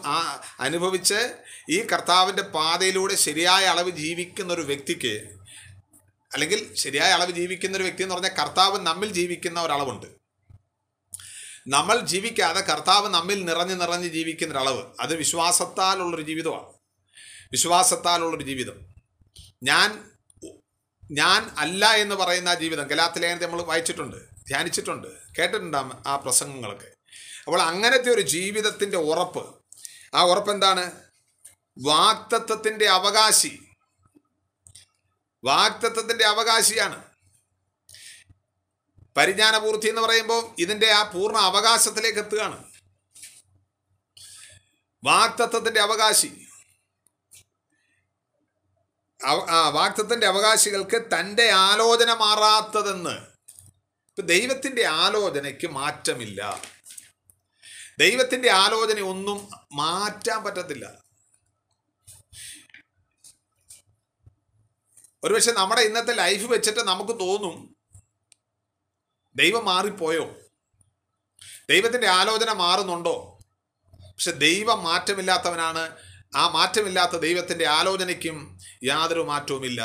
അനുഭവിച്ച് 0.60 1.34
ഈ 1.70 1.82
കർത്താവിന്റെ 1.82 2.42
പാതയിലൂടെ 2.42 3.16
ശരിയായ 3.16 3.66
അളവ് 3.66 3.90
ജീവിക്കുന്ന 3.90 4.54
ഒരു 4.54 4.62
വ്യക്തിക്ക് 4.62 5.30
അല്ലെങ്കിൽ 6.34 6.74
ശരിയായ 6.74 7.12
അളവ് 7.12 7.32
ജീവിക്കുന്ന 7.32 7.78
ഒരു 7.78 7.84
വ്യക്തി 7.84 8.04
എന്ന് 8.04 8.16
പറഞ്ഞാൽ 8.16 8.32
കർത്താവ് 8.32 8.80
നമ്മിൽ 8.80 9.12
ജീവിക്കുന്ന 9.12 9.62
ഒരളവുണ്ട്. 9.62 10.08
നമ്മൾ 11.68 12.00
ജീവിക്കാതെ 12.00 12.62
കർത്താവ് 12.62 13.10
നമ്മിൽ 13.10 13.46
നിറഞ്ഞു 13.46 13.74
നിറഞ്ഞ് 13.74 14.08
ജീവിക്കുന്ന 14.08 14.60
ഒരളവ് 14.60 14.84
അത് 15.00 15.16
വിശ്വാസത്താലുള്ളൊരു 15.16 16.22
ജീവിതമാണ്. 16.22 16.66
വിശ്വാസത്താലുള്ളൊരു 17.52 18.44
ജീവിതം. 18.44 18.95
ഞാൻ 19.66 20.12
ഞാൻ 21.12 21.56
അല്ല 21.58 21.86
എന്ന് 21.94 22.16
പറയുന്ന 22.16 22.50
ആ 22.50 22.54
ജീവിതം 22.54 22.90
കലാത്തിലേനത്തെ 22.90 23.46
നമ്മൾ 23.46 23.62
വായിച്ചിട്ടുണ്ട് 23.62 24.18
ധ്യാനിച്ചിട്ടുണ്ട് 24.48 25.08
കേട്ടിട്ടുണ്ട് 25.40 25.78
ആ- 26.08 26.16
പ്രസംഗങ്ങളൊക്കെ. 26.16 26.92
അപ്പോൾ 27.46 27.62
അങ്ങനത്തെ 27.62 28.10
ഒരു 28.10 28.22
ജീവിതത്തിന്റെ 28.22 28.98
ഉറപ്പ് 28.98 29.66
ആ 30.14 30.22
ഉറപ്പ് 30.22 30.52
എന്താണ്? 30.52 30.92
വാക്തത്വത്തിന്റെ 31.80 32.86
അവകാശി. 32.86 33.60
വാക്തത്വത്തിന്റെ 35.44 36.26
അവകാശിയാണ്. 36.26 37.04
പരിജ്ഞാനപൂർത്തി 39.18 39.90
എന്ന് 39.90 40.02
പറയുമ്പോൾ 40.02 40.56
ഇതിന്റെ 40.60 40.92
ആ 40.92 41.04
പൂർണ 41.04 41.38
അവകാശത്തിലേക്ക് 41.38 42.20
എത്തുകയാണ്. 42.20 42.64
വാക്തത്വത്തിന്റെ 45.04 45.80
അവകാശി. 45.80 46.45
വാക്തത്വത്തിന്റെ 49.70 50.28
അവകാശികൾക്ക് 50.28 51.02
തന്റെ 51.20 51.50
ആലോചന 51.50 52.14
മാറാത്തതെന്ന്. 52.14 53.36
ഇപ്പം 54.10 54.26
ദൈവത്തിന്റെ 54.26 54.86
ആലോചനയ്ക്ക് 54.86 55.68
മാറ്റമില്ല. 55.68 56.62
ദൈവത്തിന്റെ 58.00 58.52
ആലോചന 58.52 59.00
ഒന്നും 59.00 59.50
മാറ്റാൻ 59.74 60.44
പറ്റത്തില്ല. 60.44 61.06
ഒരുപക്ഷെ 65.24 65.52
നമ്മുടെ 65.52 65.82
ഇന്നത്തെ 65.82 66.14
ലൈഫ് 66.14 66.44
വെച്ചിട്ട് 66.44 66.80
നമുക്ക് 66.80 67.20
തോന്നും 67.20 67.76
ദൈവം 69.36 69.66
മാറിപ്പോയോ? 69.66 70.36
ദൈവത്തിന്റെ 71.70 72.08
ആലോചന 72.08 72.52
മാറുന്നുണ്ടോ? 72.52 73.40
പക്ഷെ 74.00 74.32
ദൈവം 74.32 74.84
മാറ്റമില്ലാത്തവനാണ് 74.84 76.05
ആ 76.36 76.48
മാറ്റമില്ലാത്ത 76.48 77.12
ദൈവത്തിന്റെ 77.12 77.66
ആലോചനയ്ക്കും 77.66 78.60
യാതൊരു 78.84 79.22
മാറ്റവുമില്ല. 79.22 79.82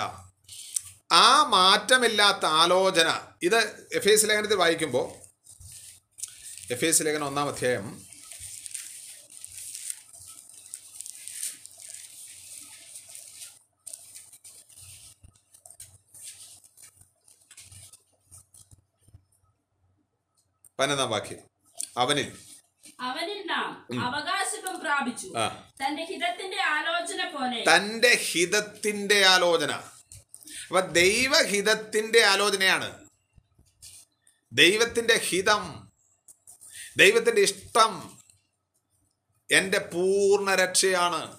ആ 1.13 1.43
മാറ്റമില്ലാത്ത 1.45 2.47
ആലോചന 2.47 3.21
ഇത് 3.43 3.89
എഫ് 3.95 4.09
എസ് 4.09 4.27
ലേഖനത്തിൽ 4.27 4.55
വായിക്കുമ്പോൾ 4.55 5.07
എഫ് 6.73 6.85
എസ് 6.85 7.03
ലേഖനം 7.03 7.25
ഒന്നാം 7.25 7.49
അധ്യായം 7.49 8.07
പതിനൊന്നാം 20.79 21.11
വാക്യം. 21.11 21.39
അവനിൽ 21.97 22.39
അവനിൽ 23.01 23.47
നാം 23.47 23.87
അവകാശം 24.05 24.81
പ്രാപിച്ചു. 24.81 25.27
തന്റെ 25.57 26.05
ഹിതത്തിന്റെ 26.05 26.63
ആലോചന 26.63 27.29
പോലെ. 27.29 27.77
തന്റെ 27.77 28.15
ഹിതത്തിന്റെ 28.15 29.27
ആലോചന. 29.27 29.73
അപ്പൊ 29.73 30.81
ദൈവഹിതത്തിന്റെ 30.81 32.25
ആലോചനയാണ്. 32.25 33.09
ദൈവത്തിന്റെ 34.53 35.15
ഹിതം 35.15 35.93
ദൈവത്തിന്റെ 36.97 37.41
ഇഷ്ടം 37.41 38.21
എന്റെ 39.51 39.79
പൂർണ 39.79 40.55
രക്ഷയാണ്. 40.55 41.39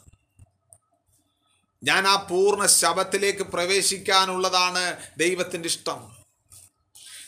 ഞാൻ 1.84 2.08
ആ 2.08 2.16
പൂർണ 2.16 2.66
ശബത്തിലേക്ക് 2.66 3.40
പ്രവേശിക്കാനുള്ളതാണ് 3.40 5.10
ദൈവത്തിന്റെ 5.18 5.68
ഇഷ്ടം. 5.68 6.18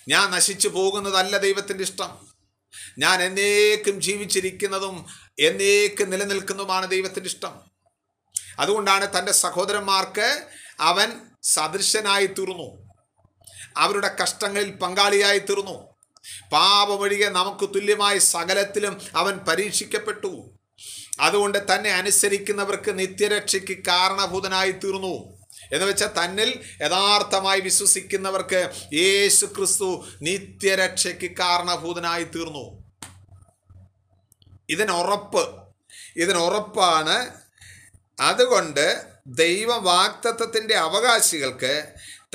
ഞാൻ 0.07 0.31
നശിച്ചു 0.31 0.67
പോകുന്നതല്ല 0.67 1.37
ദൈവത്തിന്റെ 1.37 1.83
ഇഷ്ടം. 1.83 2.32
ഞാൻ 2.99 3.23
എന്നേക്കും 3.23 4.01
ജീവിച്ചിരിക്കുന്നതും 4.01 5.05
എന്നേക്കും 5.39 6.09
നിലനിൽക്കുന്നതുമാണ് 6.09 6.87
ദൈവത്തിന്റെ 6.87 7.29
ഇഷ്ടം. 7.29 7.59
അതുകൊണ്ടാണ് 8.59 9.19
തന്റെ 9.19 9.31
സഹോദരന്മാർക്ക് 9.31 10.43
അവൻ 10.79 11.13
സദൃശനായി 11.43 12.25
തീർന്നു. 12.25 12.93
അവരുടെ 13.77 14.15
കഷ്ടങ്ങളിൽ 14.23 14.69
പങ്കാളിയായി 14.69 15.39
തീർന്നു. 15.39 15.93
പാപമൊഴികെ 16.51 17.29
നമുക്ക് 17.29 17.73
തുല്യമായി 17.73 18.17
സകലത്തിലും 18.17 19.01
അവൻ 19.15 19.37
പരീക്ഷിക്കപ്പെട്ടു. 19.37 20.59
അതുകൊണ്ട് 21.19 21.75
തന്നെ 21.75 21.89
അനുസരിക്കുന്നവർക്ക് 21.89 22.99
നിത്യരക്ഷയ്ക്ക് 22.99 23.77
കാരണഭൂതനായി 23.87 24.71
തീർന്നു. 24.71 25.42
എന്ന് 25.73 25.85
വെച്ചാൽ 25.85 26.11
തന്നിൽ 26.17 26.49
യഥാർത്ഥമായി 26.81 27.61
വിശ്വസിക്കുന്നവർക്ക് 27.61 28.61
യേശു 29.01 29.45
ക്രിസ്തു 29.45 29.89
നിത്യരക്ഷയ്ക്ക് 30.27 31.29
കാരണഭൂതനായി 31.41 32.25
തീർന്നു. 32.35 32.65
ഇതിനുറപ്പ് 34.69 35.43
ഇതിനുറപ്പാണ് 36.23 37.17
അതുകൊണ്ട് 38.21 38.85
ദൈവ 39.43 39.71
വാക്തത്വത്തിന്റെ 39.91 40.75
അവകാശികൾക്ക് 40.87 41.73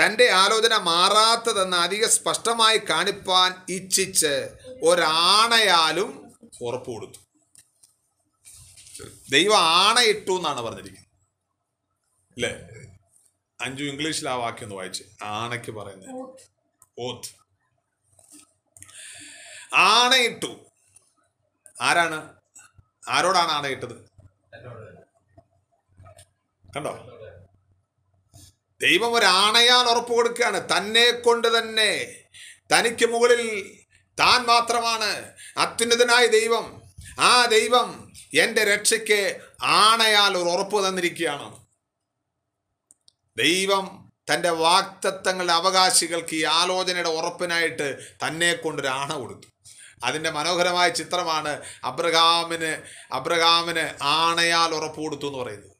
തന്റെ 0.00 0.26
ആലോചന 0.40 0.74
മാറാത്തതെന്ന് 0.90 1.76
അധിക 1.76 2.04
സ്പഷ്ടമായി 2.06 2.78
കാണിപ്പാൻ 2.90 3.50
ഇച്ഛിച്ച് 3.68 4.34
ഒരാണയാലും 4.82 6.10
ഉറപ്പ് 6.66 6.90
കൊടുത്തു. 6.90 7.20
ദൈവം 9.34 9.60
ആണയിട്ടു 9.82 10.34
എന്നാണ് 10.38 10.60
പറഞ്ഞിരിക്കുന്നത്. 10.66 11.06
അല്ലേ 12.36 12.52
അഞ്ചു 13.60 13.84
ഇംഗ്ലീഷിൽ 13.84 14.28
ആ 14.28 14.34
വാക്യം 14.34 14.62
ഒന്ന് 14.62 14.76
വായിച്ച്. 14.76 15.04
ആണയ്ക്ക് 15.22 15.70
പറയുന്നത് 15.70 16.38
ഓത്ത്. 16.98 17.28
ആണയിട്ടു 19.74 20.66
ആരാണ്? 21.80 22.34
ആരോടാണ് 23.08 23.50
ആണയിട്ടത് 23.50 24.08
കണ്ടോ? 26.76 27.14
ദൈവം 28.80 29.14
ഒരാണയാൽ 29.14 29.90
ഉറപ്പ് 29.90 30.12
കൊടുക്കുകയാണ്. 30.12 30.76
തന്നെ 30.76 31.10
കൊണ്ട് 31.10 31.58
തന്നെ. 31.58 32.22
തനിക്ക് 32.72 33.06
മുകളിൽ 33.06 33.78
താൻ 34.20 34.42
മാത്രമാണ്. 34.42 35.32
അത്യുന്നതനായ 35.56 36.26
ദൈവം. 36.26 36.82
ആ 37.20 37.44
ദൈവം 37.44 38.12
എന്റെ 38.38 38.64
രക്ഷയ്ക്ക് 38.64 39.40
ആണയാൽ 39.62 40.36
ഒരു 40.38 40.48
ഉറപ്പ് 40.48 40.88
തന്നിരിക്കുകയാണ്. 40.88 41.67
ദൈവം 43.42 43.86
തന്റെ 44.30 44.50
വാക്തത്വങ്ങളുടെ 44.64 45.52
അവകാശികൾക്ക് 45.52 46.34
ഈ 46.40 46.42
ആലോചനയുടെ 46.60 47.10
ഉറപ്പിനായിട്ട് 47.18 47.86
തന്നെ 48.22 48.50
കൊണ്ടൊരു 48.52 48.90
ആണ 49.00 49.10
കൊടുത്തു. 49.12 49.48
അതിന്റെ 50.04 50.30
മനോഹരമായ 50.30 50.88
ചിത്രമാണ് 50.88 51.52
അബ്രഹാമിന് 51.84 52.72
അബ്രഹാമിന് 53.12 53.84
ആണയാൽ 54.02 54.70
ഉറപ്പ് 54.78 55.00
കൊടുത്തു 55.00 55.26
എന്ന് 55.26 55.38
പറയുന്നത്. 55.38 55.74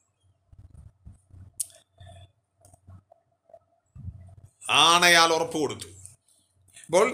ആണയാൽ 4.71 5.31
ഉറപ്പ് 5.33 5.59
കൊടുത്തു. 5.59 5.89
അപ്പോൾ 6.87 7.07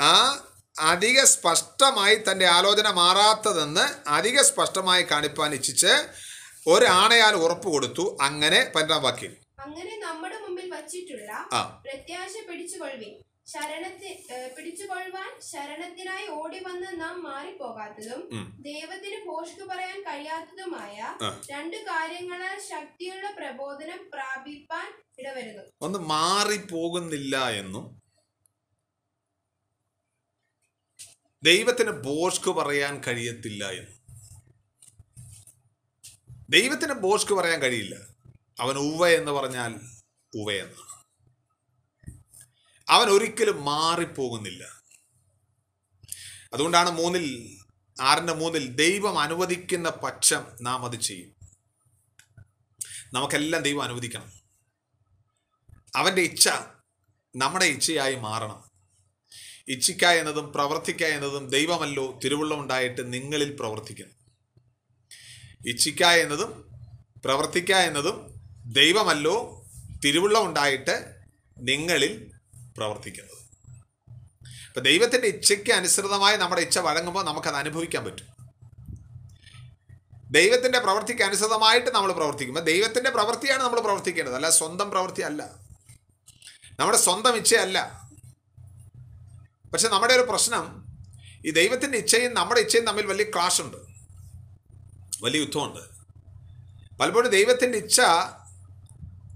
ആ 0.00 0.14
അധിക 0.92 1.18
സ്പഷ്ടമായി 1.24 2.16
തന്റെ 2.16 2.46
ആലോചന 2.46 2.88
മാറാത്തതെന്ന് 2.90 3.86
അധിക 4.10 4.42
സ്പഷ്ടമായി 4.42 5.02
കാണിപ്പാൻ 5.10 5.50
ഇച്ഛിച്ച് 5.54 5.92
ഒരാണയാൽ 6.66 7.34
ഉറപ്പ് 7.34 7.68
കൊടുത്തു 7.68 8.18
അങ്ങനെ 8.20 8.72
പന്ത്രണ്ടാം 8.74 9.02
വാക്യം. 9.02 9.36
അങ്ങനെ 9.60 9.94
നമ്മുടെ 9.98 10.38
മുമ്പിൽ 10.40 10.70
വച്ചിട്ടുള്ള 10.70 11.30
പ്രത്യാശ 11.84 12.32
ഏഹ് 14.34 14.50
പിടിച്ചുകൊള്ളുവാൻ 14.56 15.40
ശരണത്തിനായി 15.40 16.26
ഓടി 16.28 16.58
വന്ന് 16.58 17.00
നാം 17.00 17.22
മാറിപ്പോകാത്തതും. 17.22 18.22
ദൈവത്തിന് 18.60 19.18
ഭോഷ്കു 19.26 19.64
പറയാൻ 19.64 20.00
കഴിയാത്തതുമായ 20.00 21.16
രണ്ട് 21.50 21.76
കാര്യങ്ങളാൽ 21.76 22.58
ശക്തിയുള്ള 22.68 23.30
പ്രബോധനം 23.30 24.10
പ്രാപിപ്പാൻ 24.14 24.88
ഇടവരുന്നു. 25.20 25.64
ഒന്ന് 25.82 25.98
മാറിപ്പോകുന്നില്ല 25.98 27.48
എന്നും 27.48 27.86
ദൈവത്തിന് 31.42 31.90
ബോഷ്ക് 31.90 32.50
പറയാൻ 32.50 33.00
കഴിയത്തില്ല 33.06 33.64
എന്നും. 33.70 33.99
ദൈവത്തിന് 36.50 36.92
ബോഷ്ക്ക് 36.92 37.32
പറയാൻ 37.32 37.60
കഴിയില്ല. 37.62 37.96
അവൻ 38.60 38.76
ഉവ 38.76 39.08
എന്ന് 39.08 39.32
പറഞ്ഞാൽ 39.32 39.80
ഉവ 40.34 40.52
അവൻ 42.88 43.08
ഒരിക്കലും 43.08 43.64
മാറിപ്പോകുന്നില്ല. 43.64 44.82
അതുകൊണ്ടാണ് 46.52 46.90
മൂന്നിൽ 46.90 47.58
ആറിന്റെ 48.00 48.32
മൂന്നിൽ 48.32 48.66
ദൈവം 48.66 49.18
അനുവദിക്കുന്ന 49.18 49.90
പക്ഷം 49.90 50.46
നാം 50.62 50.84
അത് 50.84 51.00
ചെയ്യും. 51.00 51.34
നമുക്കെല്ലാം 53.12 53.62
ദൈവം 53.62 53.82
അനുവദിക്കണം. 53.82 54.32
അവന്റെ 55.96 56.22
ഇച്ഛ 56.22 56.48
നമ്മുടെ 57.36 57.64
ഇച്ഛയായി 57.64 58.14
മാറണം. 58.14 58.70
ഇച്ഛിക്ക 59.68 60.04
എന്നതും 60.04 60.52
പ്രവർത്തിക്ക 60.52 61.04
എന്നതും 61.04 61.48
ദൈവമല്ലോ 61.48 62.20
തിരുവുള്ളമുണ്ടായിട്ട് 62.24 63.12
നിങ്ങളിൽ 63.12 63.56
പ്രവർത്തിക്കുന്നു. 63.56 64.19
ഇച്ഛിക്ക 65.66 66.04
എന്നതും 66.04 66.70
പ്രവർത്തിക്ക 67.24 67.72
എന്നതും 67.72 68.34
ദൈവമല്ലോ 68.66 69.64
തിരുവുള്ളമുണ്ടായിട്ട് 70.04 71.16
നിങ്ങളിൽ 71.58 72.32
പ്രവർത്തിക്കുന്നത്. 72.76 73.40
അപ്പം 74.68 74.82
ദൈവത്തിന്റെ 74.82 75.28
ഇച്ഛയ്ക്ക് 75.28 75.70
അനുസൃതമായി 75.70 76.36
നമ്മുടെ 76.36 76.62
ഇച്ഛ 76.62 76.78
വഴങ്ങുമ്പോൾ 76.78 77.24
നമുക്കത് 77.24 77.54
അനുഭവിക്കാൻ 77.54 78.04
പറ്റും. 78.04 78.40
ദൈവത്തിന്റെ 80.30 80.78
പ്രവൃത്തിക്ക് 80.78 81.22
അനുസൃതമായിട്ട് 81.22 81.90
നമ്മൾ 81.90 82.12
പ്രവർത്തിക്കുമ്പോൾ 82.12 82.60
ദൈവത്തിന്റെ 82.60 83.10
പ്രവൃത്തിയാണ് 83.10 83.62
നമ്മൾ 83.62 83.80
പ്രവർത്തിക്കേണ്ടത്. 83.80 84.34
അല്ല 84.34 84.50
സ്വന്തം 84.50 84.90
പ്രവൃത്തി 84.90 85.22
അല്ല. 85.22 85.48
നമ്മുടെ 86.80 86.98
സ്വന്തം 86.98 87.36
ഇച്ഛയല്ല. 87.36 88.10
പക്ഷെ 89.72 89.88
നമ്മുടെ 89.88 90.14
ഒരു 90.14 90.22
പ്രശ്നം 90.22 90.86
ഈ 91.46 91.50
ദൈവത്തിന്റെ 91.50 91.98
ഇച്ഛയും 91.98 92.34
നമ്മുടെ 92.34 92.60
ഇച്ഛയും 92.60 92.86
തമ്മിൽ 92.86 93.06
വലിയ 93.06 93.24
ക്ലാഷ് 93.24 93.62
ഉണ്ട്. 93.62 93.89
വലിയ 95.22 95.40
യുദ്ധമുണ്ട്. 95.40 95.80
പലപ്പോഴും 96.98 97.30
ദൈവത്തിന്റെ 97.30 97.78
ഇച്ഛ 97.78 98.00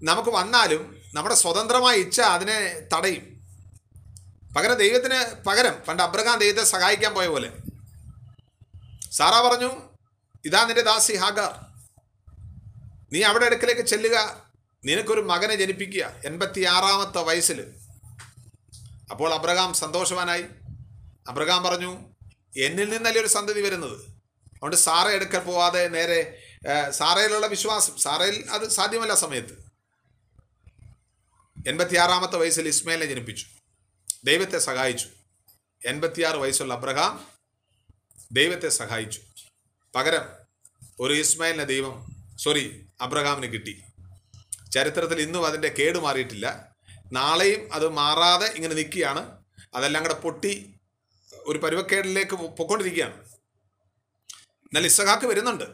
നമുക്ക് 0.02 0.30
വന്നാലും 0.30 0.96
നമ്മുടെ 1.14 1.34
സ്വതന്ത്രമായ 1.34 1.96
ഇച്ഛ 1.96 2.20
അതിനെ 2.20 2.80
തടയും. 2.96 3.34
പകരം 4.56 4.74
ദൈവത്തിന് 4.74 5.44
പകരം 5.44 5.74
പണ്ട് 5.88 6.02
അബ്രഹാം 6.02 6.38
ദൈവത്തെ 6.38 6.64
സഹായിക്കാൻ 6.64 7.14
പോയ 7.14 7.26
പോലെ. 7.26 7.52
സാറാ 9.12 9.48
പറഞ്ഞു 9.48 9.82
ഇതാ 10.44 10.66
നിന്റെ 10.66 10.82
ദാസി 10.82 11.12
ഹാഗാർ. 11.12 11.66
നീ 13.12 13.22
അവിടെ 13.22 13.46
അടുക്കലേക്ക് 13.46 13.80
ചെല്ലുക. 13.80 14.44
നിനക്കൊരു 14.84 15.20
മകനെ 15.20 15.54
ജനിപ്പിക്കുക. 15.54 16.12
എൺപത്തി 16.24 16.64
ആറാമത്തെ 16.64 17.22
വയസ്സിൽ. 17.22 17.74
അപ്പോൾ 19.10 19.34
അബ്രഹാം 19.34 19.74
സന്തോഷവാനായി. 19.74 20.44
അബ്രഹാം 21.28 21.62
പറഞ്ഞു 21.62 21.98
എന്നിൽ 22.56 22.88
നിന്നല്ലേ 22.88 23.20
ഒരു 23.20 23.28
സന്തതി 23.28 23.60
വരുന്നത്? 23.60 24.13
അതുകൊണ്ട് 24.54 24.76
സാറ 24.76 25.08
എടുക്കൽ 25.08 25.38
പോവാതെ 25.38 25.88
നേരെ 25.88 26.42
സാറയിലുള്ള 26.90 27.46
വിശ്വാസം 27.46 27.98
സാറയിൽ 27.98 28.50
അത് 28.50 28.68
സാധ്യമല്ല 28.68 29.14
സമയത്ത്. 29.14 29.64
എൺപത്തിയാറാമത്തെ 31.68 32.36
വയസ്സിൽ 32.36 32.68
ഇസ്മയിലിനെ 32.68 33.06
ജനിപ്പിച്ചു. 33.06 33.46
ദൈവത്തെ 34.24 34.58
സഹായിച്ചു. 34.58 35.08
എൺപത്തിയാറ് 35.86 36.36
വയസ്സുള്ള 36.36 36.74
അബ്രഹാം 36.74 37.26
ദൈവത്തെ 38.32 38.68
സഹായിച്ചു. 38.68 39.20
പകരം 39.94 40.28
ഒരു 41.00 41.14
ഇസ്മായിലിനെ 41.14 41.64
ദൈവം 41.64 42.06
സോറി 42.38 42.86
അബ്രഹാമിന് 43.00 43.52
കിട്ടി. 43.52 43.82
ചരിത്രത്തിൽ 44.74 45.20
ഇന്നും 45.20 45.46
അതിന്റെ 45.46 45.68
കേട് 45.68 45.98
മാറിയിട്ടില്ല. 45.98 46.76
നാളെയും 47.12 47.74
അത് 47.74 47.88
മാറാതെ 47.88 48.46
ഇങ്ങനെ 48.46 48.74
നിൽക്കുകയാണ്. 48.74 49.44
അതെല്ലാം 49.74 50.04
കൂടെ 50.04 50.14
പൊട്ടി 50.14 50.74
ഒരു 51.32 51.58
പരുവക്കേടിലേക്ക് 51.58 52.32
പൊക്കോണ്ടിരിക്കുകയാണ്. 52.32 53.33
എന്നാൽ 54.74 54.86
ഇസഹാക്ക് 54.86 55.26
വരുന്നുണ്ട്. 55.26 55.64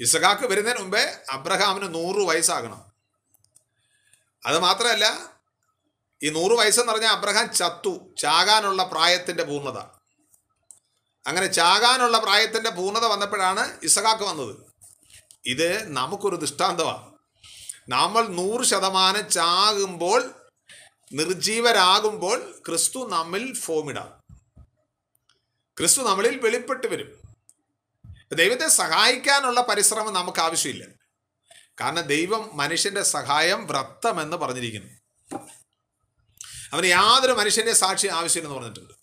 ഇസഹാക്ക് 0.00 0.46
വരുന്നതിന് 0.46 0.80
മുമ്പേ 0.80 1.18
അബ്രഹാമിന് 1.30 1.94
നൂറ് 1.94 2.28
വയസ്സാകണം. 2.28 2.92
അത് 4.46 4.58
മാത്രമല്ല 4.58 5.32
ഈ 6.22 6.30
നൂറ് 6.30 6.52
വയസ്സെന്ന് 6.52 6.92
പറഞ്ഞാൽ 6.92 7.10
അബ്രഹാം 7.10 7.54
ചത്തു. 7.54 8.14
ചാകാനുള്ള 8.18 8.82
പ്രായത്തിന്റെ 8.82 9.42
പൂർണത. 9.42 9.78
അങ്ങനെ 11.26 11.46
ചാകാനുള്ള 11.46 12.18
പ്രായത്തിന്റെ 12.18 12.70
പൂർണത 12.70 13.04
വന്നപ്പോഴാണ് 13.04 13.78
ഇസഹാക്ക് 13.82 14.22
വന്നത്. 14.22 14.56
ഇത് 15.46 15.92
നമുക്കൊരു 15.92 16.36
ദൃഷ്ടാന്തമാണ്. 16.36 17.12
നമ്മൾ 17.88 18.26
നൂറ് 18.26 18.64
ശതമാനം 18.64 19.30
ചാകുമ്പോൾ 19.30 20.34
നിർജീവരാകുമ്പോൾ 21.12 22.62
ക്രിസ്തു 22.66 23.08
നമ്മിൽ 23.08 23.54
ഫോമിടാം. 23.54 24.36
ക്രിസ്തു 25.78 26.02
നമ്മളിൽ 26.02 26.40
വെളിപ്പെട്ട് 26.40 26.86
വരും. 26.86 27.25
ദൈവത്തെ 28.32 28.68
സഹായിക്കാനുള്ള 28.68 29.60
പരിശ്രമം 29.60 30.14
നമുക്ക് 30.14 30.40
ആവശ്യമില്ല. 30.40 30.84
കാരണം 31.80 32.00
ദൈവം 32.00 32.50
മനുഷ്യന്റെ 32.56 33.02
സഹായം 33.02 33.66
വ്രത്തമെന്ന് 33.66 34.36
പറഞ്ഞിരിക്കുന്നു. 34.36 34.92
അവന് 36.72 36.86
യാതൊരു 36.86 37.32
മനുഷ്യന്റെ 37.32 37.72
സാക്ഷി 37.72 38.06
ആവശ്യമില്ലെന്ന് 38.06 38.62
പറഞ്ഞിട്ടുണ്ട്. 38.62 38.94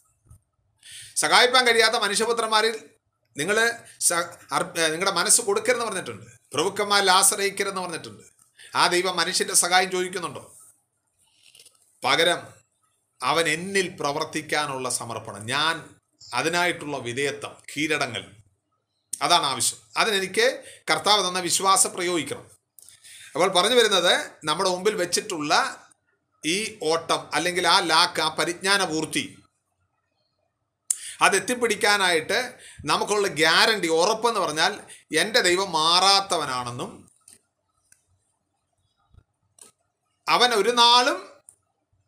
സഹായിപ്പാൻ 1.16 1.68
കഴിയാത്ത 1.68 1.96
മനുഷ്യപുത്രന്മാരിൽ 1.96 2.90
നിങ്ങൾ 3.38 3.72
നിങ്ങളുടെ 4.90 5.12
മനസ്സ് 5.12 5.42
കൊടുക്കരുതെന്ന് 5.42 5.86
പറഞ്ഞിട്ടുണ്ട്. 5.86 6.32
പ്രഭുക്കന്മാരിൽ 6.54 7.12
ആശ്രയിക്കരുതെന്ന് 7.12 7.82
പറഞ്ഞിട്ടുണ്ട്. 7.82 8.24
ആ 8.76 8.88
ദൈവം 8.88 9.18
മനുഷ്യന്റെ 9.18 9.54
സഹായം 9.54 9.92
ചോദിക്കുന്നുണ്ടോ? 9.92 10.58
പകരം 12.04 12.48
അവൻ 13.24 13.50
എന്നിൽ 13.50 13.88
പ്രവർത്തിക്കാനുള്ള 13.90 14.90
സമർപ്പണം. 14.90 15.46
ഞാൻ 15.46 15.96
അതിനായിട്ടുള്ള 16.34 16.98
വിധേയത്വം 16.98 17.58
കീഴടങ്ങൽ 17.78 18.43
അതാണ് 19.22 19.46
ആവശ്യം. 19.46 19.80
അതിനെനിക്ക് 19.98 20.64
കർത്താവ് 20.92 21.28
തന്ന 21.28 21.40
വിശ്വാസം 21.40 21.94
പ്രയോഗിക്കണം. 21.94 22.52
അപ്പോൾ 23.34 23.54
പറഞ്ഞു 23.54 23.76
വരുന്നത് 23.76 24.32
നമ്മുടെ 24.44 24.70
മുമ്പിൽ 24.70 24.96
വെച്ചിട്ടുള്ള 24.96 25.84
ഈ 26.46 26.80
ഓട്ടം 26.84 27.36
അല്ലെങ്കിൽ 27.36 27.68
ആ 27.68 27.80
ലാക്ക് 27.80 28.22
ആ 28.22 28.36
പരിജ്ഞാന 28.36 28.84
പൂർത്തി 28.84 29.40
അതെത്തിപ്പിടിക്കാനായിട്ട് 31.22 32.60
നമുക്കുള്ള 32.86 33.28
ഗ്യാരണ്ടി 33.28 33.88
ഉറപ്പെന്ന് 33.88 34.40
പറഞ്ഞാൽ 34.40 34.80
എന്റെ 35.18 35.42
ദൈവം 35.42 35.72
മാറാത്തവനാണെന്നും 35.72 37.12
അവൻ 40.30 40.54
ഒരു 40.54 40.70
നാളും 40.70 41.30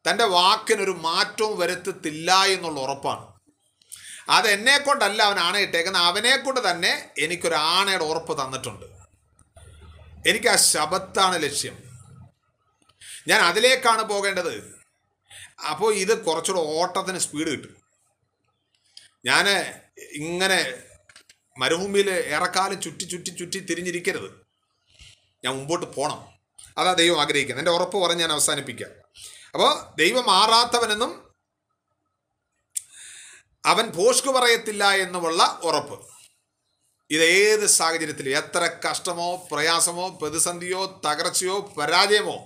തന്റെ 0.10 0.24
വാക്കിനൊരു 0.24 0.92
മാറ്റവും 0.92 1.60
വരുത്തത്തില്ല 1.60 2.44
എന്നുള്ള 2.44 2.82
ഉറപ്പാണ്. 2.82 3.35
അത് 4.30 4.48
എന്നെ 4.48 4.78
കൊണ്ടല്ല 4.78 5.24
അവൻ 5.24 5.40
ആണയിട്ടേക്കുന്നത്. 5.40 6.02
അവനെ 6.02 6.38
കൊണ്ട് 6.38 6.72
തന്നെ 6.72 7.10
എനിക്കൊരു 7.20 7.56
ആണയുടെ 7.56 8.04
ഉറപ്പ് 8.04 8.44
തന്നിട്ടുണ്ട്. 8.44 8.86
എനിക്ക് 10.30 10.48
ആ 10.48 10.56
ശബത്താണ് 10.56 11.44
ലക്ഷ്യം. 11.44 11.84
ഞാൻ 13.28 13.42
അതിലേക്കാണ് 13.42 14.04
പോകേണ്ടത്. 14.04 14.76
അപ്പോൾ 15.70 15.94
ഇത് 15.94 16.26
കുറച്ചുകൂടെ 16.26 16.68
ഓട്ടത്തിന് 16.68 17.18
സ്പീഡ് 17.18 17.48
കിട്ടും. 17.48 17.78
ഞാൻ 19.26 19.50
ഇങ്ങനെ 20.12 20.74
മരുഭൂമിയിൽ 21.58 22.10
ഏറെക്കാലം 22.10 22.82
ചുറ്റി 22.82 23.04
ചുറ്റി 23.04 23.30
ചുറ്റി 23.30 23.60
തിരിഞ്ഞിരിക്കരുത്. 23.60 24.46
ഞാൻ 25.46 25.56
മുമ്പോട്ട് 25.56 25.86
പോകണം 25.86 26.28
അതാ 26.78 26.94
ദൈവം 26.94 27.22
ആഗ്രഹിക്കുന്നത്. 27.22 27.62
എന്റെ 27.62 27.72
ഉറപ്പ് 27.72 27.98
പറഞ്ഞ് 27.98 28.20
ഞാൻ 28.20 28.32
അവസാനിപ്പിക്കാം. 28.32 28.90
അപ്പോൾ 29.54 29.96
ദൈവം 29.98 30.26
മാറാത്തവനെന്നും 30.28 31.25
അവൻ 33.66 33.86
പോഷ്കു 33.98 34.32
പറയത്തില്ല 34.32 34.84
എന്നുമുള്ള 35.04 35.60
ഉറപ്പ്. 35.64 35.98
ഇതേത് 37.12 37.66
സാഹചര്യത്തിലും 37.66 38.38
എത്ര 38.38 38.80
കഷ്ടമോ 38.86 39.48
പ്രയാസമോ 39.52 40.10
പ്രതിസന്ധിയോ 40.22 41.02
തകർച്ചയോ 41.06 41.60
പരാജയമോ 41.60 42.38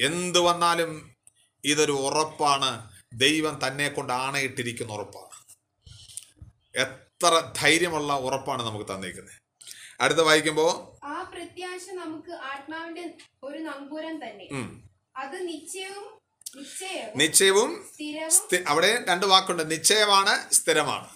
എന്തു 0.00 0.38
വന്നാലും 0.38 1.14
ഇതൊരു 1.64 1.92
ഉറപ്പാണ്. 1.92 2.70
ദൈവം 3.14 3.54
തന്നെ 3.66 3.88
കൊണ്ട് 3.88 4.12
ആണയിട്ടിരിക്കുന്ന 4.12 4.92
ഉറപ്പാണ്. 4.92 5.36
എത്ര 6.74 7.52
ധൈര്യമുള്ള 7.56 8.12
ഉറപ്പാണ് 8.12 8.62
നമുക്ക് 8.62 8.86
തന്നിരിക്കുന്നത് 8.92 9.38
അടുത്ത 10.00 10.18
വായിക്കുമ്പോ 10.18 10.98
ആ 11.04 11.22
പ്രത്യാശ 11.22 11.84
നമുക്ക് 11.94 12.32
ആത്മാവിന്റെ 12.32 13.04
ഒരു 13.44 13.58
നങ്കൂരം 13.58 14.16
തന്നെ. 14.24 14.46
അത് 15.16 15.36
നിശ്ചയവും 15.48 16.21
നിശ്ചയവും 17.16 17.90
അവിടെ 18.68 19.04
രണ്ട് 19.08 19.26
വാക്കുണ്ട്. 19.26 19.70
നിശ്ചയമാണ് 19.70 20.52
സ്ഥിരമാണ്. 20.52 21.08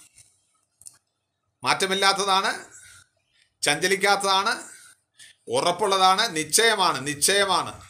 മാറ്റമില്ലാത്തതാണ് 1.65 2.65
ചഞ്ചലിക്കാത്തതാണ് 3.63 4.63
ഉറപ്പുള്ളതാണ് 5.49 6.37
നിശ്ചയമാണ് 6.37 7.07
നിശ്ചയമാണ്. 7.07 7.83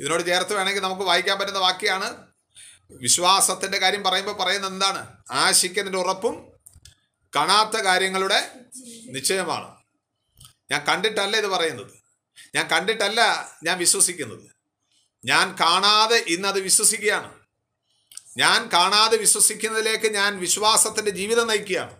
ഇതിനോട് 0.00 0.26
ചേർത്ത് 0.26 0.54
വേണമെങ്കിൽ 0.54 0.82
നമുക്ക് 0.82 1.02
വായിക്കാൻ 1.02 1.38
പറ്റുന്ന 1.38 1.58
വാക്യാണ് 1.58 2.26
വിശ്വാസത്തിന്റെ 2.90 3.78
കാര്യം 3.78 4.02
പറയുമ്പോൾ 4.02 4.32
പറയുന്നത് 4.32 4.72
എന്താണ്? 4.72 5.16
ആശിക്കുന്നതിന്റെ 5.30 5.98
ഉറപ്പും 5.98 6.52
കാണാത്ത 7.36 7.76
കാര്യങ്ങളുടെ 7.80 8.50
നിശ്ചയമാണ്. 9.10 9.76
ഞാൻ 10.70 10.84
കണ്ടിട്ടല്ല 10.84 11.36
ഇത് 11.36 11.46
പറയുന്നത്. 11.46 11.92
ഞാൻ 12.54 12.68
കണ്ടിട്ടല്ല 12.68 13.50
ഞാൻ 13.64 13.78
വിശ്വസിക്കുന്നത്. 13.78 14.53
ഞാൻ 15.24 15.56
കാണാതെ 15.60 16.24
ഇന്നത് 16.28 16.60
വിശ്വസിക്കുകയാണ്. 16.60 17.32
ഞാൻ 18.38 18.70
കാണാതെ 18.72 19.16
വിശ്വസിക്കുന്നതിലേക്ക് 19.16 20.14
ഞാൻ 20.14 20.38
വിശ്വാസത്തിന്റെ 20.38 21.10
ജീവിതം 21.10 21.46
നയിക്കുകയാണ്. 21.46 21.96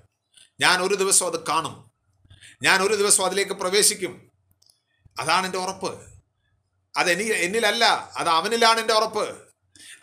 ഞാൻ 0.61 0.83
ഒരു 0.83 0.95
ദിവസം 0.95 1.27
അത് 1.27 1.47
കാണും. 1.47 1.91
ഞാൻ 2.63 2.83
ഒരു 2.83 2.95
ദിവസം 2.95 3.25
അതിലേക്ക് 3.25 3.53
പ്രവേശിക്കും. 3.53 4.31
അതാണ് 5.21 5.47
എന്റെ 5.47 5.59
ഉറപ്പ്. 5.59 6.03
അതെനി 6.97 7.25
എന്നിലല്ല 7.25 8.13
അത് 8.17 8.29
അവനിലാണ് 8.29 8.81
എന്റെ 8.81 8.95
ഉറപ്പ്. 8.95 9.39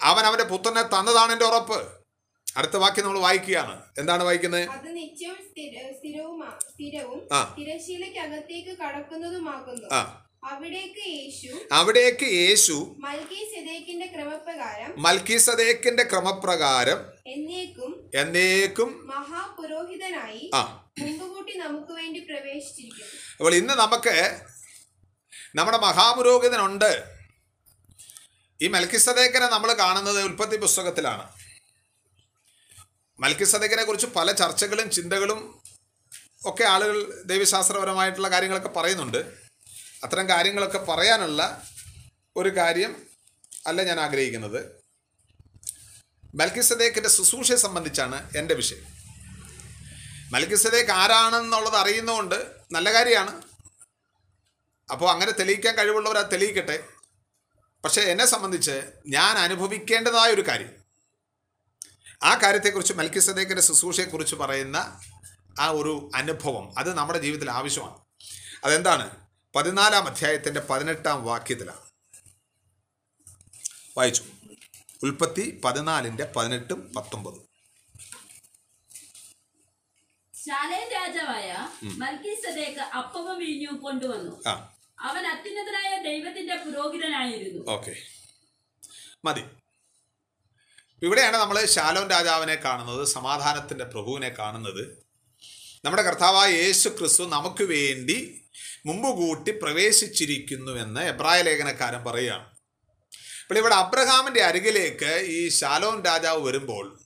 അവൻ 0.01 0.25
അവന്റെ 0.25 0.43
പുത്രനെ 0.43 0.81
തന്നതാണ് 0.81 1.31
എന്റെ 1.31 1.45
ഉറപ്പ്. 1.45 2.01
അടുത്ത 2.57 2.77
വാക്യം 2.77 3.05
നമ്മൾ 3.05 3.19
വായിക്കുകയാണ്. 3.19 3.81
എന്താണ് 3.97 4.23
വായിക്കുന്നത്? 4.23 4.69
ആ. 9.93 10.27
അവിടേക്ക് 10.49 12.27
യേശു 12.41 12.77
മൽക്കി 15.05 15.37
സദേക്കിന്റെ 15.45 16.03
ക്രമപ്രകാരം 16.11 16.99
എന്നേക്കും 18.21 18.89
മഹാപുരോഹിതനായി 19.11 20.49
മുമ്പുകൂട്ടി 21.01 21.53
നമുക്ക് 21.57 21.93
വേണ്ടി 21.99 22.19
പ്രവേശിച്ചിരിക്കുന്നു. 22.29 23.11
അപ്പോൾ 23.39 23.55
ഇന്ന് 23.55 23.73
നമുക്ക് 23.73 24.15
നമ്മുടെ 25.55 25.77
മഹാപുരോഹിതനുണ്ട്. 25.77 26.91
ഈ 28.61 28.67
മൽക്കിസദേക്കനെ 28.67 29.47
നമ്മൾ 29.55 29.69
കാണുന്നത് 29.73 30.19
ഉൽപ്പത്തി 30.23 30.57
പുസ്തകത്തിലാണ്. 30.57 31.25
മൽക്കിസദേക്കനെ 33.19 33.83
കുറിച്ച് 33.83 34.07
പല 34.17 34.31
ചർച്ചകളും 34.41 34.89
ചിന്തകളും 34.97 35.39
ഒക്കെ 36.45 36.63
ആളുകൾ 36.63 36.97
ദൈവശാസ്ത്രപരമായിട്ടുള്ള 37.25 38.29
കാര്യങ്ങളൊക്കെ 38.29 38.73
പറയുന്നുണ്ട്. 38.77 39.40
അത്തരം 40.03 40.29
കാര്യങ്ങളൊക്കെ 40.29 40.77
പറയാനുള്ള 40.77 41.63
ഒരു 42.35 42.57
കാര്യം 42.57 43.07
അല്ല 43.67 43.83
ഞാൻ 43.83 43.99
ആഗ്രഹിക്കുന്നത്. 43.99 44.81
മൽക്കിസദേക്കിന്റെ 46.35 47.09
ശുശ്രൂഷയെ 47.09 47.55
സംബന്ധിച്ചാണ് 47.55 48.37
എന്റെ 48.37 48.53
വിഷയം. 48.53 48.83
മൽക്കിസദേക്ക് 50.31 50.91
ആരാണെന്നുള്ളത് 50.91 51.75
അറിയുന്നതുകൊണ്ട് 51.75 52.51
നല്ല 52.71 52.93
കാര്യമാണ്. 52.93 53.41
അപ്പോൾ 54.91 55.11
അങ്ങനെ 55.11 55.31
തെളിയിക്കാൻ 55.31 55.77
കഴിവുള്ളവർ 55.77 56.17
അത് 56.17 56.31
തെളിയിക്കട്ടെ. 56.31 56.87
പക്ഷേ 57.83 58.01
എന്നെ 58.01 58.25
സംബന്ധിച്ച് 58.25 58.91
ഞാൻ 59.07 59.37
അനുഭവിക്കേണ്ടതായ 59.37 60.31
ഒരു 60.31 60.47
കാര്യം. 60.47 60.81
ആ 62.23 62.39
കാര്യത്തെക്കുറിച്ച് 62.43 62.93
മൽക്കിസദേക്കിന്റെ 62.93 63.61
ശുശ്രൂഷയെക്കുറിച്ച് 63.61 64.35
പറയുന്ന 64.35 65.01
ആ 65.59 65.69
ഒരു 65.69 66.11
അനുഭവം 66.15 66.79
അത് 66.79 66.93
നമ്മുടെ 66.93 67.19
ജീവിതത്തിൽ 67.19 67.51
ആവശ്യമാണ്. 67.51 67.97
അതെന്താണ്? 68.63 69.20
പതിനാലാം 69.55 70.07
അധ്യായത്തിന്റെ 70.07 70.59
പതിനെട്ടാം 70.59 71.25
വാക്യത്തിലാണ്. 71.25 71.79
വായിച്ചു. 73.97 74.23
ഉൽപ്പത്തി 75.03 75.61
പതിനാലിന്റെ 75.63 76.33
പതിനെട്ടും 76.35 76.93
പത്തൊമ്പതും. 76.93 77.49
ശാലേം 80.45 80.91
രാജാവായ 80.91 81.69
മൽക്കീസദേക്ക് 81.83 82.79
അപ്പവും 82.79 83.39
വീഞ്ഞും 83.39 83.77
കൊണ്ടുവന്നു. 83.77 84.43
ആ. 84.47 84.75
അവൻ 84.99 85.27
അത്യുന്നതനായ 85.27 86.03
ദൈവത്തിന്റെ 86.03 86.55
പുരോഹിതനായിരുന്നു. 86.55 87.71
ഓക്കെ. 87.71 87.95
മതി. 89.25 89.43
ഇവിടെയാണ് 91.03 91.37
നമ്മൾ 91.37 91.65
ശാലോൻ 91.65 92.09
രാജാവിനെ 92.09 92.55
കാണുന്നത് 92.55 93.05
സമാധാനത്തിന്റെ 93.05 93.85
പ്രഭുവിനെ 93.85 94.29
കാണുന്നത്. 94.29 95.03
നമ്മുടെ 95.85 96.03
കർത്താവായ 96.03 96.51
യേശു 96.51 96.89
ക്രിസ്തു 96.89 97.23
നമുക്ക് 97.23 97.63
വേണ്ടി 97.63 98.40
മുമ്പ് 98.85 99.17
കൂട്ടി 99.17 99.51
പ്രവേശിച്ചിരിക്കുന്നുവെന്ന് 99.51 101.01
എബ്രായ 101.01 101.41
ലേഖനക്കാരൻ 101.41 102.03
പറയുകയാണ്. 102.03 102.45
അപ്പോൾ 103.41 103.59
ഇവിടെ 103.59 103.75
അബ്രഹാമിന്റെ 103.75 104.41
അരികിലേക്ക് 104.41 105.25
ഈ 105.25 105.49
ശാലോൻ 105.49 106.03
രാജാവ് 106.05 106.47
വരുമ്പോൾ 106.47 106.99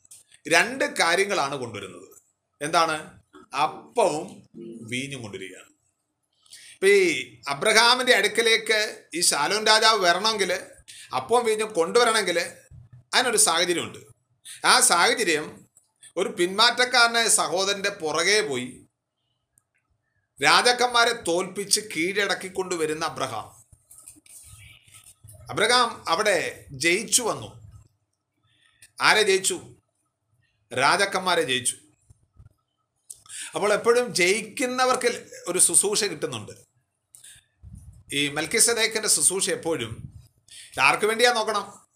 രണ്ട് 0.48 0.84
കാര്യങ്ങളാണ് 0.84 1.56
കൊണ്ടുവരുന്നത്. 1.56 2.22
എന്താണ്? 2.62 3.22
അപ്പവും 3.56 4.50
വീഞ്ഞും 4.82 5.22
കൊണ്ടുവരികയാണ്. 5.22 5.66
ഇപ്പം 6.74 6.88
ഈ 6.88 7.38
അബ്രഹാമിന്റെ 7.50 8.14
അടുക്കലേക്ക് 8.14 9.04
ഈ 9.16 9.22
ശാലോൻ 9.22 9.66
രാജാവ് 9.68 10.00
വരണമെങ്കിൽ 10.00 10.54
അപ്പവും 11.16 11.46
വീഞ്ഞും 11.46 11.74
കൊണ്ടുവരണമെങ്കിൽ 11.74 12.40
അതിനൊരു 13.14 13.38
സാഹചര്യമുണ്ട്. 13.38 14.00
ആ 14.66 14.80
സാഹചര്യം 14.80 15.66
ഒരു 16.18 16.30
പിന്മാറ്റക്കാരനെ 16.30 17.28
സഹോദരന്റെ 17.28 17.90
പുറകെ 17.90 18.42
പോയി 18.42 18.85
രാജാക്കന്മാരെ 20.44 21.14
തോൽപ്പിച്ച് 21.14 21.82
കീഴടക്കിക്കൊണ്ടുവരുന്ന 21.82 23.06
അബ്രഹാം. 23.06 23.66
അബ്രഹാം 25.50 26.10
അവിടെ 26.10 26.66
ജയിച്ചു 26.72 27.22
വന്നു. 27.22 27.62
ആരെ 29.02 29.22
ജയിച്ചു? 29.22 29.76
രാജാക്കന്മാരെ 30.78 31.42
ജയിച്ചു. 31.42 31.76
അപ്പോൾ 33.56 33.74
എപ്പോഴും 33.74 34.16
ജയിക്കുന്നവർക്ക് 34.16 35.30
ഒരു 35.48 35.60
ശുശ്രൂഷ 35.60 36.04
കിട്ടുന്നുണ്ട്. 36.04 36.52
ഈ 38.14 38.28
മൽക്കിസദേക്കിന്റെ 38.28 39.10
ശുശ്രൂഷ 39.10 39.50
എപ്പോഴും 39.50 40.14
ആർക്ക് 40.82 41.06
വേണ്ടിയാ 41.06 41.34
നോക്കണം? 41.34 41.88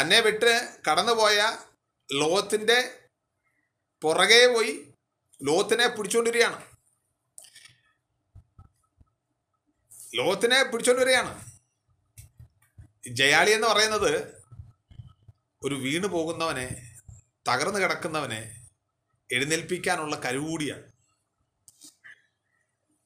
തന്നെ 0.00 0.20
വിട്ട് 0.20 0.68
കടന്നുപോയ 0.90 1.58
ലോകത്തിന്റെ 2.12 2.98
പുറകെ 4.02 4.46
പോയി 4.46 4.94
ലോകത്തിനെ 5.42 5.88
പിടിച്ചുകൊണ്ടിരിക്കുകയാണ് 5.88 6.69
ലോകത്തിനെ 10.14 10.62
വരികയാണ്. 11.00 11.50
ജയാളി 13.08 13.50
എന്ന് 13.50 13.66
പറയുന്നത് 13.66 14.42
ഒരു 15.62 15.74
വീണു 15.74 16.06
പോകുന്നവനെ 16.06 16.96
തകർന്നു 17.48 17.78
കിടക്കുന്നവനെ 17.78 18.66
എഴുന്നേൽപ്പിക്കാനുള്ള 19.32 20.16
കഴിവുകൂടിയാണ് 20.16 20.92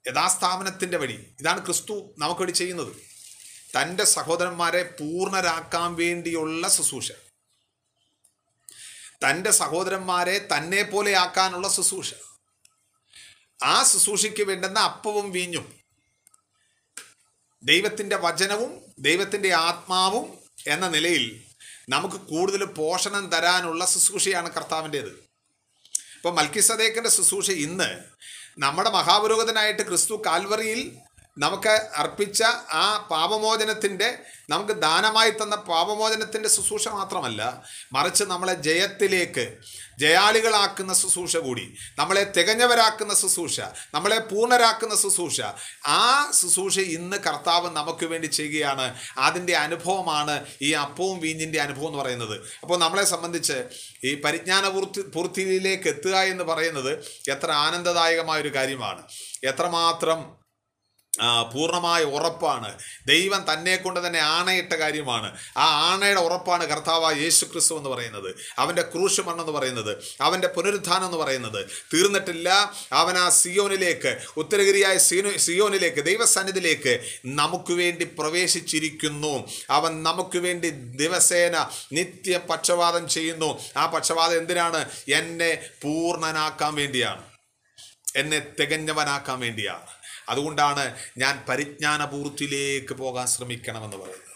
യഥാസ്ഥാപനത്തിന്റെ 0.09 0.97
വഴി. 0.97 1.35
ഇതാണ് 1.41 1.65
ക്രിസ്തു 1.65 2.15
നമുക്കുവേണ്ടി 2.19 2.59
ചെയ്യുന്നത്. 2.59 2.97
തന്റെ 3.79 4.05
സഹോദരന്മാരെ 4.05 4.83
പൂർണരാക്കാൻ 4.83 5.95
വേണ്ടിയുള്ള 5.95 6.69
ശുശ്രൂഷ. 6.69 7.13
തന്റെ 9.25 9.51
സഹോദരന്മാരെ 9.51 10.49
തന്നെ 10.57 10.83
പോലെ 10.83 11.17
ആക്കാനുള്ള 11.17 11.69
ശുശ്രൂഷ. 11.69 12.15
ആ 13.63 13.83
ശുശ്രൂഷയ്ക്ക് 13.83 14.43
വേണ്ടുന്ന 14.43 14.79
അപ്പവും 14.79 15.33
വീഞ്ഞും 15.33 15.84
ദൈവത്തിന്റെ 17.65 18.17
വചനവും 18.17 18.85
ദൈവത്തിന്റെ 18.99 19.55
ആത്മാവും 19.55 20.39
എന്ന 20.67 20.89
നിലയിൽ 20.89 21.45
നമുക്ക് 21.89 22.15
കൂടുതൽ 22.15 22.65
പോഷണം 22.65 23.31
തരാനുള്ള 23.31 23.85
ശുശ്രൂഷയാണ് 23.87 24.55
കർത്താവിന്റേത്. 24.55 25.13
ഇപ്പോൾ 26.17 26.35
മൽക്കിസദേക്കിന്റെ 26.35 27.11
ശുശ്രൂഷ 27.11 27.51
ഇന്ന് 27.51 28.05
നമ്മുടെ 28.59 28.91
മഹാപുരോഹിതനായിട്ട് 28.91 29.83
ക്രിസ്തു 29.83 30.23
കാൽവറിയിൽ 30.27 30.81
നമുക്ക് 31.39 31.69
അർപ്പിച്ച 31.69 32.43
ആ 32.73 33.09
പാപമോചനത്തിന്റെ 33.11 34.19
നമുക്ക് 34.51 34.73
ദാനമായി 34.73 35.31
തന്ന 35.31 35.57
പാപമോചനത്തിന്റെ 35.57 36.49
ശുശ്രൂഷ 36.49 36.89
മാത്രമല്ല 36.89 37.63
മറിച്ച് 37.93 38.25
നമ്മളെ 38.25 38.55
ജയത്തിലേക്ക് 38.55 39.57
ജയാളികളാക്കുന്ന 39.99 40.95
ശുശ്രൂഷ 40.95 41.37
കൂടി 41.37 41.75
നമ്മളെ 41.99 42.25
തികഞ്ഞവരാക്കുന്ന 42.25 43.15
ശുശ്രൂഷ 43.15 43.61
നമ്മളെ 43.95 44.19
പൂർണരാക്കുന്ന 44.19 44.97
ശുശ്രൂഷ 44.97 45.41
ആ 45.87 46.31
ശുശ്രൂഷ 46.43 46.79
ഇന്ന് 46.79 47.17
കർത്താവ് 47.17 47.71
നമുക്ക് 47.71 48.07
വേണ്ടി 48.07 48.27
ചെയ്യുകയാണ്. 48.27 48.99
അതിന്റെ 49.19 49.57
അനുഭവമാണ് 49.57 50.47
ഈ 50.63 50.73
അപ്പവും 50.73 51.21
വീഞ്ഞിന്റെ 51.21 51.61
അനുഭവം 51.61 51.87
എന്ന് 51.87 51.99
പറയുന്നത്. 51.99 52.41
അപ്പോൾ 52.63 52.79
നമ്മളെ 52.79 53.05
സംബന്ധിച്ച് 53.05 53.65
ഈ 54.05 54.15
പരിജ്ഞാന 54.21 54.69
പൂർത്തി 54.69 55.01
പൂർത്തിയിലേക്ക് 55.01 55.89
എത്തുക 55.89 56.17
എന്ന് 56.17 56.45
പറയുന്നത് 56.45 57.05
എത്ര 57.31 57.51
ആനന്ദദായകമായ 57.51 58.41
ഒരു 58.41 58.55
കാര്യമാണ്. 58.55 59.03
എത്രമാത്രം 59.45 60.44
പൂർണമായ 61.55 62.03
ഉറപ്പാണ്. 62.03 62.79
ദൈവം 63.07 63.45
തന്നെ 63.53 63.77
കൊണ്ട് 63.77 64.07
തന്നെ 64.07 64.19
ആണയിട്ട 64.19 64.73
കാര്യമാണ്. 64.73 65.37
ആ 65.57 65.93
ആണയുടെ 65.93 66.21
ഉറപ്പാണ് 66.21 66.67
കർത്താവ് 66.67 67.19
യേശു 67.19 67.45
ക്രിസ്തു 67.45 67.75
എന്ന് 67.75 67.91
പറയുന്നത്. 67.91 68.35
അവന്റെ 68.59 68.83
ക്രൂശ് 68.83 69.21
മണ്ണെന്ന് 69.21 69.53
പറയുന്നത്. 69.53 69.97
അവന്റെ 70.21 70.49
പുനരുദ്ധാനം 70.49 71.05
എന്ന് 71.05 71.17
പറയുന്നത്. 71.17 71.67
തീർന്നിട്ടില്ല. 71.95 72.73
അവൻ 72.93 73.19
ആ 73.19 73.29
സിയോനിലേക്ക് 73.29 74.17
ഉത്തരഗിരിയായ 74.37 74.99
സീനു 74.99 75.39
സിയോനിലേക്ക് 75.39 76.05
ദൈവസന്നിധിയിലേക്ക് 76.05 77.01
നമുക്ക് 77.27 77.73
വേണ്ടി 77.73 78.05
പ്രവേശിച്ചിരിക്കുന്നു. 78.05 79.49
അവൻ 79.71 80.03
നമുക്ക് 80.03 80.39
വേണ്ടി 80.39 80.71
ദിവസേന 80.71 81.67
നിത്യ 81.93 82.41
പക്ഷപാതം 82.51 83.09
ചെയ്യുന്നു. 83.09 83.59
ആ 83.77 83.87
പക്ഷപാതം 83.87 84.39
എന്തിനാണ്? 84.39 84.85
എന്നെ 85.13 85.59
പൂർണനാക്കാൻ 85.83 86.75
വേണ്ടിയാണ്. 86.75 87.23
എന്നെ 88.17 88.47
തികഞ്ഞവനാക്കാൻ 88.61 89.41
വേണ്ടിയാണ്. 89.41 89.94
അതുകൊണ്ടാണ് 90.29 90.97
ഞാൻ 91.19 91.45
പരിജ്ഞാനപൂർത്തിയിലേക്ക് 91.49 92.95
പോകാൻ 92.95 93.27
ശ്രമിക്കണമെന്ന് 93.27 93.97
പറയുന്നത്. 93.97 94.35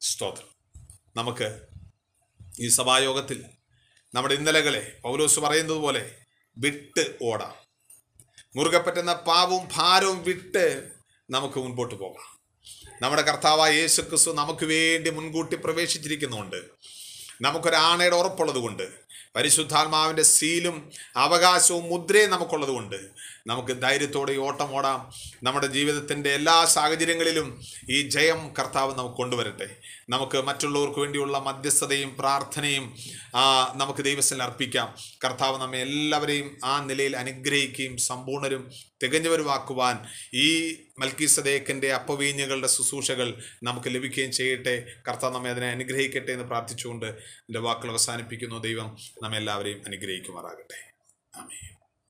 സ്തോത്രം. 0.00 0.52
നമുക്ക് 1.16 1.60
ഈ 2.60 2.68
സഭായോഗത്തിൽ 2.68 3.44
നമ്മുടെ 4.14 4.34
ഇന്നലകളെ 4.34 4.98
പൗലോസ് 5.02 5.40
പറയുന്നത് 5.40 5.76
പോലെ 5.76 6.14
വിട്ട് 6.56 7.16
ഓടാം. 7.22 7.54
മുറുകെ 8.56 8.78
പറ്റുന്ന 8.78 9.12
പാവും 9.12 9.68
ഭാരവും 9.72 10.22
വിട്ട് 10.22 10.88
നമുക്ക് 11.30 11.58
മുൻപോട്ട് 11.58 11.94
പോകാം. 11.94 12.42
നമ്മുടെ 13.02 13.22
കർത്താവായ 13.22 13.72
യേശു 13.72 14.02
ക്രിസ്തു 14.02 14.30
നമുക്ക് 14.30 14.64
വേണ്ടി 14.64 15.10
മുൻകൂട്ടി 15.10 15.56
പ്രവേശിച്ചിരിക്കുന്നുണ്ട്. 15.56 16.56
നമുക്കൊരാണയുടെ 17.40 18.16
ഉറപ്പുള്ളത് 18.16 18.56
കൊണ്ട് 18.56 19.02
പരിശുദ്ധാത്മാവിന്റെ 19.36 20.22
സീലും 20.22 20.92
അവകാശവും 21.16 21.84
മുദ്രയും 21.84 22.30
നമുക്കുള്ളത് 22.30 22.70
കൊണ്ട് 22.70 22.96
നമുക്ക് 23.46 23.82
ധൈര്യത്തോടെ 23.82 24.36
ഓട്ടം 24.36 24.76
ഓടാം. 24.76 25.12
നമ്മുടെ 25.42 25.66
ജീവിതത്തിന്റെ 25.66 26.30
എല്ലാ 26.30 26.64
സാഹചര്യങ്ങളിലും 26.64 27.62
ഈ 27.90 28.02
ജയം 28.02 28.54
കർത്താവ് 28.58 28.98
നമുക്ക് 28.98 29.16
കൊണ്ടുവരട്ടെ. 29.16 29.76
നമുക്ക് 30.08 30.42
മറ്റുള്ളവർക്ക് 30.42 30.98
വേണ്ടിയുള്ള 30.98 31.38
മധ്യസ്ഥതയും 31.38 32.16
പ്രാർത്ഥനയും 32.18 32.96
നമുക്ക് 33.74 34.04
ദൈവത്തിൽ 34.04 34.42
അർപ്പിക്കാം. 34.42 34.94
കർത്താവ് 35.24 35.60
നമ്മെ 35.60 35.78
എല്ലാവരെയും 35.78 36.58
ആ 36.64 36.84
നിലയിൽ 36.84 37.16
അനുഗ്രഹിക്കുകയും 37.16 37.96
സമ്പൂർണരും 37.96 38.72
തികഞ്ഞവരുമാക്കുവാൻ 39.02 39.98
ഈ 40.34 40.76
മൽക്കീസദേക്കിന്റെ 40.98 41.92
അപ്പവീഞ്ഞുകളുടെ 41.92 42.66
ശുശ്രൂഷകൾ 42.66 43.42
നമുക്ക് 43.62 43.94
ലഭിക്കുകയും 43.94 44.32
ചെയ്യട്ടെ. 44.32 44.92
കർത്താവ് 45.08 45.34
നമ്മെ 45.34 45.50
അതിനെ 45.50 45.66
അനുഗ്രഹിക്കട്ടെ 45.66 46.32
എന്ന് 46.32 46.44
പ്രാർത്ഥിച്ചുകൊണ്ട് 46.44 47.06
എന്റെ 47.06 47.58
വാക്കുകൾ 47.58 47.90
അവസാനിപ്പിക്കുന്നു. 47.90 48.58
ദൈവം 48.58 48.96
നമ്മെല്ലാവരെയും 49.22 49.82
അനുഗ്രഹിക്കുമാറാകട്ടെ. 49.86 50.92
ആമേൻ. 51.38 51.81